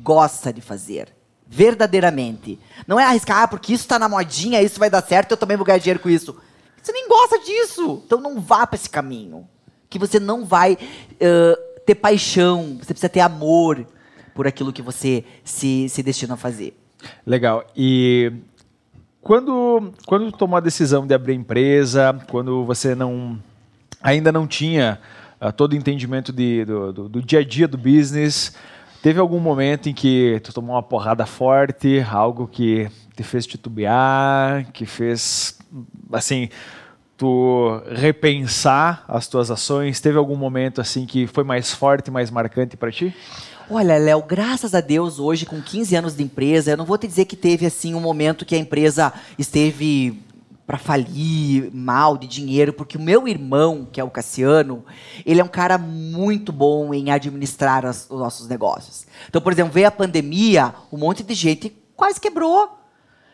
[0.03, 1.16] gosta de fazer.
[1.49, 2.59] Verdadeiramente.
[2.87, 5.57] Não é arriscar, ah, porque isso está na modinha, isso vai dar certo, eu também
[5.57, 6.37] vou ganhar dinheiro com isso.
[6.83, 8.03] Você nem gosta disso.
[8.07, 9.47] Então não vá para esse caminho
[9.89, 13.87] que você não vai uh, ter paixão, você precisa ter amor
[14.35, 16.77] por aquilo que você se, se destina a fazer.
[17.25, 17.65] Legal.
[17.77, 18.33] E
[19.21, 23.43] quando, quando tomou a decisão de abrir empresa, quando você não
[24.03, 25.01] ainda não tinha
[25.41, 28.55] uh, todo o entendimento de, do, do, do, dia a dia do business,
[29.07, 34.67] teve algum momento em que tu tomou uma porrada forte, algo que te fez titubear,
[34.73, 35.57] que fez
[36.13, 36.49] assim
[37.17, 40.01] tu repensar as tuas ações?
[40.01, 43.15] Teve algum momento assim que foi mais forte, mais marcante para ti?
[43.71, 47.07] Olha, Léo, graças a Deus, hoje, com 15 anos de empresa, eu não vou te
[47.07, 50.21] dizer que teve assim um momento que a empresa esteve
[50.67, 54.85] para falir mal de dinheiro, porque o meu irmão, que é o Cassiano,
[55.25, 59.07] ele é um cara muito bom em administrar as, os nossos negócios.
[59.29, 62.86] Então, por exemplo, veio a pandemia, um monte de gente quase quebrou.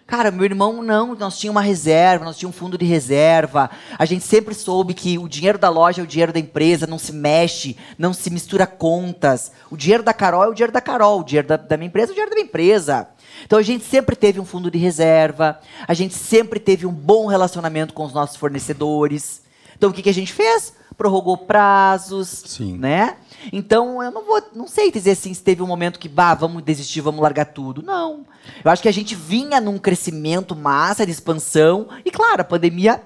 [0.06, 3.70] Cara, meu irmão não, nós tínhamos uma reserva, nós tínhamos um fundo de reserva.
[3.98, 6.98] A gente sempre soube que o dinheiro da loja é o dinheiro da empresa, não
[6.98, 9.52] se mexe, não se mistura contas.
[9.70, 12.10] O dinheiro da Carol é o dinheiro da Carol, o dinheiro da, da minha empresa
[12.10, 13.08] é o dinheiro da minha empresa.
[13.44, 17.26] Então a gente sempre teve um fundo de reserva, a gente sempre teve um bom
[17.26, 19.42] relacionamento com os nossos fornecedores.
[19.76, 20.74] Então o que, que a gente fez?
[20.96, 22.76] Prorrogou prazos, Sim.
[22.76, 23.16] né?
[23.52, 26.62] Então, eu não vou, não sei dizer assim se teve um momento que, bah, vamos
[26.62, 27.82] desistir, vamos largar tudo.
[27.82, 28.26] Não.
[28.64, 33.02] Eu acho que a gente vinha num crescimento massa de expansão e claro, a pandemia,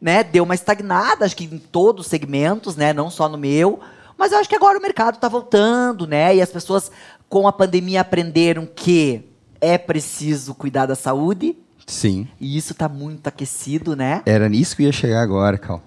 [0.00, 3.80] né, deu uma estagnada, acho que em todos os segmentos, né, não só no meu,
[4.16, 6.36] mas eu acho que agora o mercado está voltando, né?
[6.36, 6.92] E as pessoas
[7.28, 9.28] com a pandemia aprenderam que
[9.60, 11.56] é preciso cuidar da saúde.
[11.86, 12.28] Sim.
[12.40, 14.22] E isso está muito aquecido, né?
[14.24, 15.82] Era nisso que ia chegar agora, Cal.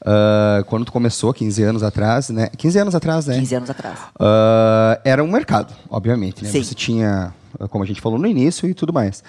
[0.00, 2.48] Uh, quando tu começou, 15 anos atrás, né?
[2.56, 3.38] 15 anos atrás, né?
[3.38, 3.98] 15 anos atrás.
[4.14, 6.50] Uh, era um mercado, obviamente, né?
[6.50, 6.62] Sim.
[6.62, 7.34] Você tinha,
[7.70, 9.22] como a gente falou no início e tudo mais.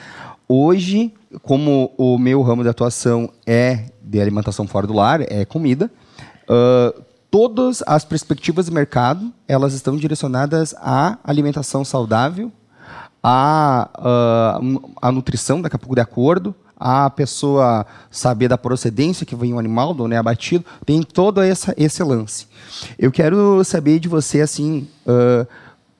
[0.47, 5.91] Hoje, como o meu ramo de atuação é de alimentação fora do lar, é comida,
[6.49, 12.51] uh, todas as perspectivas de mercado, elas estão direcionadas à alimentação saudável,
[13.21, 14.59] à,
[15.01, 19.59] à nutrição, daqui a pouco de acordo, a pessoa saber da procedência que vem o
[19.59, 22.47] animal, do né, abatido, tem todo essa, esse lance.
[22.99, 25.47] Eu quero saber de você, assim, uh,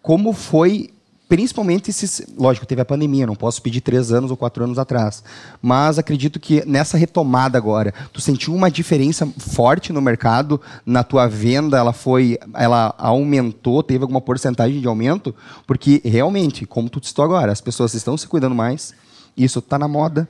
[0.02, 0.92] como foi,
[1.28, 2.22] principalmente esses...
[2.38, 5.24] Lógico, teve a pandemia, não posso pedir três anos ou quatro anos atrás,
[5.62, 11.28] mas acredito que nessa retomada agora, tu sentiu uma diferença forte no mercado, na tua
[11.28, 15.34] venda, ela foi, ela aumentou, teve alguma porcentagem de aumento?
[15.66, 18.94] Porque, realmente, como tu citou agora, as pessoas estão se cuidando mais,
[19.36, 20.28] isso está na moda,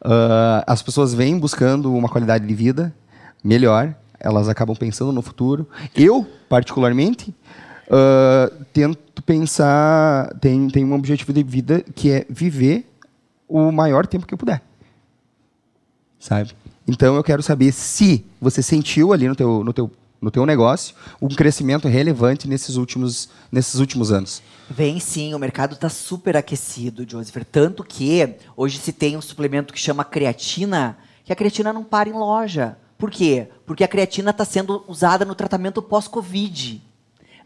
[0.00, 2.94] Uh, as pessoas vêm buscando uma qualidade de vida
[3.42, 5.68] melhor, elas acabam pensando no futuro.
[5.94, 7.34] Eu, particularmente,
[7.88, 12.86] uh, tento pensar, tem, tem um objetivo de vida que é viver
[13.48, 14.62] o maior tempo que eu puder.
[16.18, 16.52] Sabe?
[16.86, 20.94] Então eu quero saber se você sentiu ali no teu, no teu no teu negócio
[21.22, 24.42] um crescimento relevante nesses últimos, nesses últimos anos?
[24.68, 27.44] Vem sim, o mercado está super aquecido, Joseph.
[27.50, 32.08] Tanto que hoje se tem um suplemento que chama creatina, que a creatina não para
[32.08, 32.76] em loja.
[32.98, 33.48] Por quê?
[33.64, 36.82] Porque a creatina está sendo usada no tratamento pós-Covid.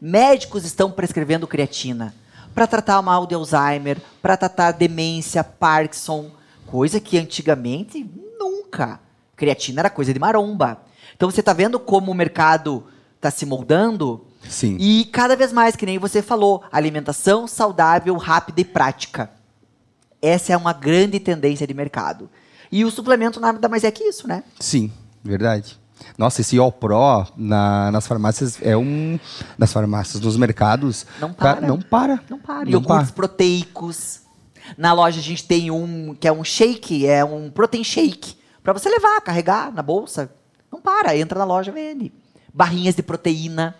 [0.05, 2.13] Médicos estão prescrevendo creatina
[2.53, 6.33] para tratar mal de Alzheimer, para tratar demência, Parkinson,
[6.67, 8.05] coisa que antigamente
[8.37, 8.99] nunca.
[9.37, 10.83] Creatina era coisa de maromba.
[11.15, 12.85] Então você está vendo como o mercado
[13.15, 14.27] está se moldando?
[14.49, 14.77] Sim.
[14.81, 19.31] E cada vez mais, que nem você falou, alimentação saudável, rápida e prática.
[20.21, 22.29] Essa é uma grande tendência de mercado.
[22.73, 24.43] E o suplemento nada mais é que isso, né?
[24.59, 24.91] Sim,
[25.23, 25.79] verdade.
[26.17, 29.19] Nossa, esse All Pro na, nas farmácias é um.
[29.57, 31.07] Nas farmácias, nos mercados.
[31.21, 31.55] Não para.
[31.55, 32.21] Cara, não para.
[32.29, 32.69] Não para.
[32.69, 33.15] Iogurtes para.
[33.15, 34.21] proteicos.
[34.77, 38.37] Na loja a gente tem um que é um shake, é um protein shake.
[38.63, 40.33] Pra você levar, carregar na bolsa.
[40.71, 42.13] Não para, entra na loja, vende.
[42.55, 43.75] Barrinhas de proteína.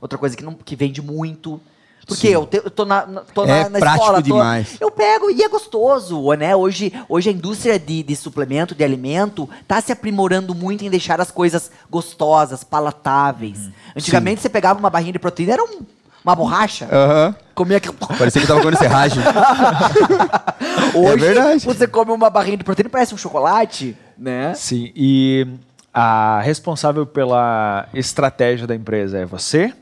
[0.00, 1.60] Outra coisa que, não, que vende muito.
[2.06, 2.34] Porque Sim.
[2.34, 4.18] eu, te- eu tô na, na- tô É na, na prático escola.
[4.18, 4.76] tô- demais.
[4.80, 6.54] eu pego e é gostoso, né?
[6.54, 11.20] Hoje, hoje a indústria de, de suplemento, de alimento, tá se aprimorando muito em deixar
[11.20, 13.58] as coisas gostosas, palatáveis.
[13.96, 15.80] Antigamente você pegava uma barrinha de proteína, era um-
[16.24, 16.88] uma borracha.
[16.92, 17.34] Aham.
[17.54, 17.94] Comia aquilo.
[17.94, 19.22] Parecia que tava comendo serragem.
[20.94, 21.64] Hoje, verdade.
[21.64, 24.54] você come uma barrinha de proteína parece um chocolate, né?
[24.54, 25.46] Sim, e
[25.92, 29.72] a responsável pela estratégia da empresa é você?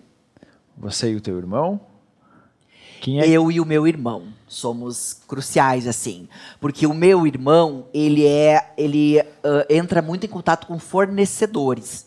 [0.77, 1.81] Você e o teu irmão?
[3.05, 3.29] Quem é?
[3.29, 6.27] Eu e o meu irmão somos cruciais assim,
[6.59, 12.07] porque o meu irmão ele é ele ah, entra muito em contato com fornecedores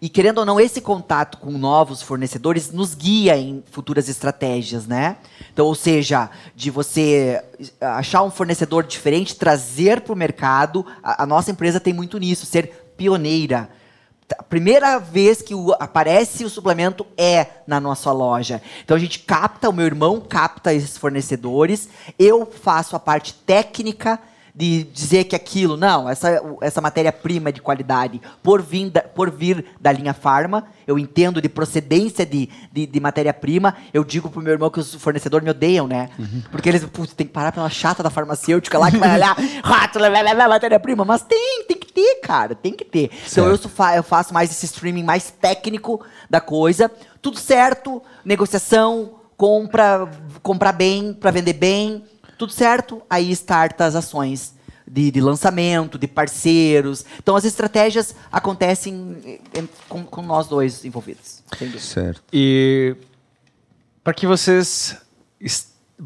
[0.00, 5.18] e querendo ou não esse contato com novos fornecedores nos guia em futuras estratégias, né?
[5.52, 7.44] Então, ou seja, de você
[7.78, 12.46] achar um fornecedor diferente, trazer para o mercado, a, a nossa empresa tem muito nisso,
[12.46, 13.68] ser pioneira.
[14.38, 18.62] A primeira vez que o- aparece o suplemento é na nossa loja.
[18.84, 24.18] Então a gente capta, o meu irmão capta esses fornecedores, eu faço a parte técnica
[24.54, 29.30] de dizer que aquilo, não, essa, essa matéria-prima é de qualidade, por vir, da, por
[29.30, 34.42] vir da linha Farma, eu entendo de procedência de, de, de matéria-prima, eu digo pro
[34.42, 36.10] meu irmão que os fornecedores me odeiam, né?
[36.50, 40.48] Porque eles, putz, tem que parar pela chata da farmacêutica lá que vai olhar, lá,
[40.48, 43.10] matéria-prima, mas tem, tem que ter, cara, tem que ter.
[43.30, 43.58] Então eu,
[43.96, 46.90] eu faço mais esse streaming mais técnico da coisa,
[47.22, 50.06] tudo certo, negociação, compra,
[50.42, 52.04] comprar bem, para vender bem,
[52.40, 54.54] tudo certo, aí starta as ações
[54.88, 57.04] de, de lançamento, de parceiros.
[57.18, 61.42] Então as estratégias acontecem em- com, com nós dois envolvidos.
[61.58, 61.84] sem dúvida.
[61.84, 62.22] certo.
[62.32, 62.96] E
[64.02, 64.96] para que vocês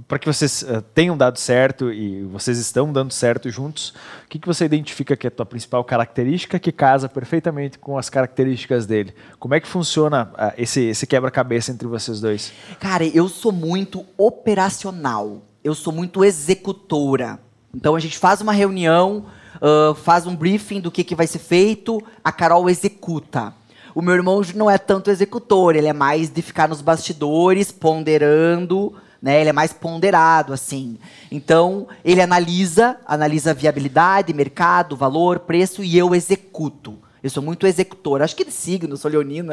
[0.08, 3.90] para que vocês eh, tenham dado certo e vocês estão dando certo juntos,
[4.24, 7.96] o que, que você identifica que é a tua principal característica que casa perfeitamente com
[7.96, 9.14] as características dele?
[9.38, 12.52] Como é que funciona ah, esse, esse quebra-cabeça entre vocês dois?
[12.80, 15.40] Cara, eu sou muito operacional.
[15.64, 17.40] Eu sou muito executora.
[17.74, 19.24] Então a gente faz uma reunião,
[19.62, 23.54] ah, faz um briefing do que, que vai ser feito, a Carol executa.
[23.94, 28.94] O meu irmão não é tanto executor, ele é mais de ficar nos bastidores, ponderando,
[29.22, 29.40] né?
[29.40, 30.98] Ele é mais ponderado, assim.
[31.30, 36.98] Então, ele analisa, analisa viabilidade, mercado, valor, preço, e eu executo.
[37.22, 38.24] Eu sou muito executora.
[38.24, 39.52] Acho que de signo, sou leonina.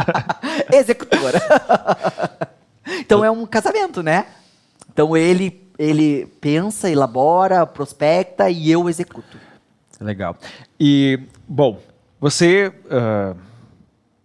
[0.70, 1.40] executora.
[2.92, 4.26] Então é um casamento, né?
[5.00, 9.38] Então ele ele pensa, elabora, prospecta e eu executo.
[9.98, 10.36] Legal.
[10.78, 11.80] E, bom,
[12.20, 13.34] você ah,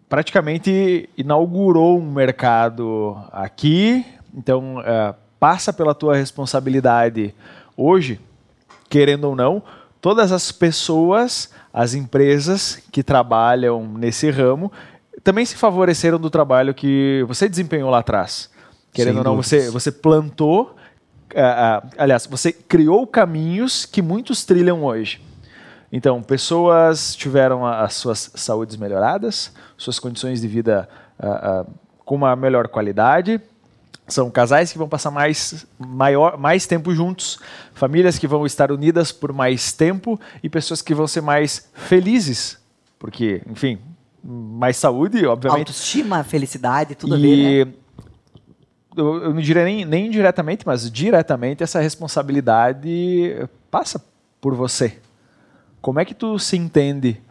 [0.10, 7.34] praticamente inaugurou um mercado aqui, então ah, passa pela tua responsabilidade
[7.78, 8.20] hoje,
[8.90, 9.64] querendo ou não,
[10.02, 14.70] todas as pessoas, as empresas que trabalham nesse ramo,
[15.24, 18.54] também se favoreceram do trabalho que você desempenhou lá atrás.
[18.96, 19.74] Querendo Sem ou não, você, dúvidas.
[19.74, 20.74] você plantou,
[21.36, 25.22] ah, ah, aliás, você criou caminhos que muitos trilham hoje.
[25.92, 30.88] Então, pessoas tiveram as suas saúdes melhoradas, suas condições de vida
[31.20, 31.66] ah,
[32.06, 33.42] com uma melhor qualidade.
[34.08, 37.38] São casais que vão passar mais, maior, mais tempo juntos,
[37.74, 42.58] famílias que vão estar unidas por mais tempo e pessoas que vão ser mais felizes,
[42.98, 43.80] porque, enfim,
[44.24, 45.70] mais saúde, obviamente.
[45.70, 47.74] Autoestima, felicidade, tudo a ver, né?
[48.96, 54.04] Eu, eu não diria nem, nem indiretamente, mas diretamente essa responsabilidade passa
[54.40, 55.00] por você.
[55.82, 57.22] Como é que tu se entende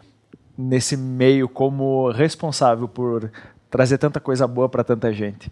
[0.57, 3.31] nesse meio como responsável por
[3.71, 5.51] trazer tanta coisa boa para tanta gente?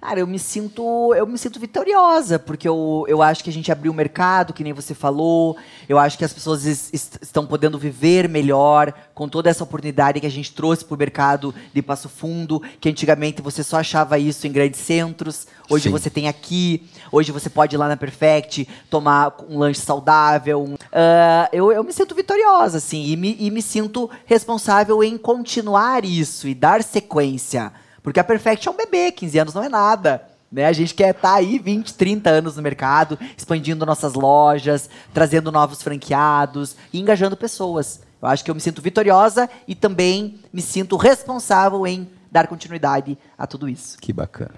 [0.00, 3.70] Cara, eu me sinto, eu me sinto vitoriosa, porque eu, eu acho que a gente
[3.72, 5.56] abriu o mercado, que nem você falou.
[5.88, 10.20] Eu acho que as pessoas es- est- estão podendo viver melhor com toda essa oportunidade
[10.20, 14.18] que a gente trouxe para o mercado de Passo Fundo, que antigamente você só achava
[14.20, 15.48] isso em grandes centros.
[15.68, 15.90] Hoje Sim.
[15.90, 16.88] você tem aqui.
[17.10, 20.62] Hoje você pode ir lá na Perfect, tomar um lanche saudável.
[20.62, 25.18] um- Ah, eu, eu me sinto vitoriosa, assim, e me, e me sinto responsável em
[25.18, 27.72] continuar isso e dar sequência.
[28.08, 30.22] Porque a Perfect é um bebê, 15 anos não é nada.
[30.50, 30.64] Né?
[30.64, 35.82] A gente quer estar aí 20, 30 anos no mercado, expandindo nossas lojas, trazendo novos
[35.82, 38.00] franqueados e engajando pessoas.
[38.22, 43.18] Eu acho que eu me sinto vitoriosa e também me sinto responsável em dar continuidade
[43.36, 43.98] a tudo isso.
[43.98, 44.54] Que bacana.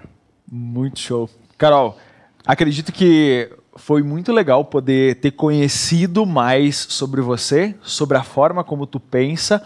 [0.49, 1.29] Muito show.
[1.57, 1.97] Carol,
[2.45, 8.87] acredito que foi muito legal poder ter conhecido mais sobre você, sobre a forma como
[8.87, 9.61] tu pensa,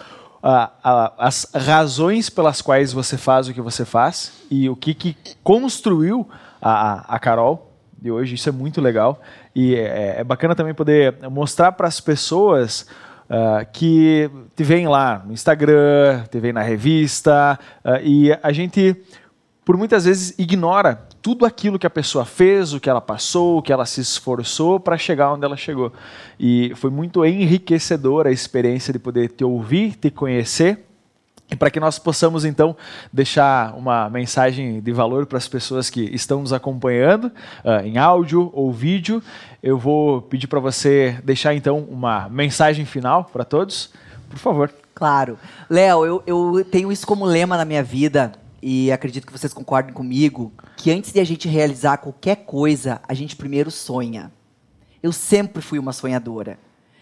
[0.47, 5.17] a, as razões pelas quais você faz o que você faz e o que, que
[5.43, 6.29] construiu
[6.61, 8.35] a, a Carol de hoje.
[8.35, 9.19] Isso é muito legal
[9.55, 12.85] e é, é bacana também poder mostrar para as pessoas
[13.27, 18.95] Uh, que te vem lá no Instagram, te vem na revista, uh, e a gente,
[19.65, 23.61] por muitas vezes, ignora tudo aquilo que a pessoa fez, o que ela passou, o
[23.63, 25.91] que ela se esforçou para chegar onde ela chegou.
[26.39, 30.85] E foi muito enriquecedora a experiência de poder te ouvir, te conhecer.
[31.49, 32.77] E para que nós possamos então
[33.11, 37.31] deixar uma mensagem de valor para as pessoas que estão nos acompanhando,
[37.63, 39.19] uh, em áudio ou vídeo,
[39.63, 43.89] eu vou pedir para você deixar então uma mensagem final para todos,
[44.29, 44.71] por favor.
[44.93, 45.39] Claro.
[45.67, 49.93] Léo, eu, eu tenho isso como lema na minha vida e acredito que vocês concordem
[49.93, 54.31] comigo, que antes de a gente realizar qualquer coisa, a gente primeiro sonha.
[55.01, 56.57] Eu sempre fui uma sonhadora.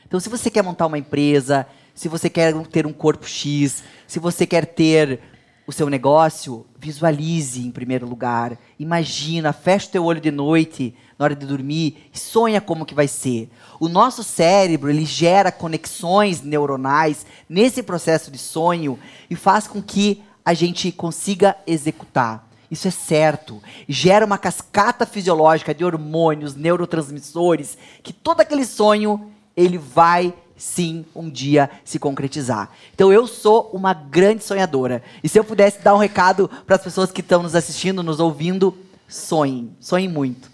[0.06, 4.20] Então, se você quer montar uma empresa, se você quer ter um corpo X, se
[4.20, 5.22] você quer ter
[5.66, 8.60] o seu negócio, visualize em primeiro lugar.
[8.78, 12.94] Imagina, fecha o teu olho de noite, na hora de dormir, e sonha como que
[12.94, 13.50] vai ser.
[13.80, 19.00] O nosso cérebro, ele gera conexões neuronais nesse processo de sonho
[19.30, 22.48] e faz com que a gente consiga executar.
[22.70, 23.62] Isso é certo.
[23.88, 31.30] Gera uma cascata fisiológica de hormônios, neurotransmissores, que todo aquele sonho ele vai sim um
[31.30, 32.72] dia se concretizar.
[32.96, 35.04] Então eu sou uma grande sonhadora.
[35.24, 38.20] E se eu pudesse dar um recado para as pessoas que estão nos assistindo, nos
[38.20, 38.76] ouvindo,
[39.08, 40.50] sonhem, sonhem muito.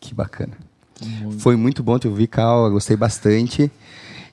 [0.00, 0.56] Que bacana.
[1.00, 1.40] Muito.
[1.40, 2.70] Foi muito bom te ouvir, Cal.
[2.70, 3.70] Gostei bastante.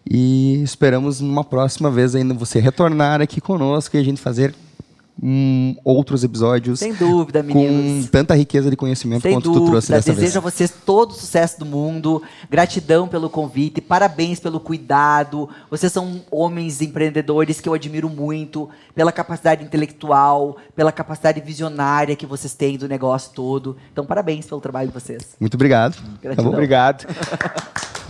[0.09, 4.53] E esperamos numa próxima vez ainda você retornar aqui conosco e a gente fazer
[5.21, 6.79] hum, outros episódios.
[6.79, 8.05] Sem dúvida, meninos.
[8.05, 9.65] Com tanta riqueza de conhecimento Sem quanto dúvida.
[9.65, 10.33] tu trouxe dessa Desejo vez.
[10.33, 12.21] Desejo a vocês todo o sucesso do mundo.
[12.49, 13.81] Gratidão pelo convite.
[13.81, 15.49] Parabéns pelo cuidado.
[15.69, 22.25] Vocês são homens empreendedores que eu admiro muito pela capacidade intelectual, pela capacidade visionária que
[22.25, 23.77] vocês têm do negócio todo.
[23.91, 25.35] Então, parabéns pelo trabalho de vocês.
[25.39, 25.95] Muito obrigado.
[26.21, 26.45] Gratidão.
[26.45, 27.05] Tá obrigado.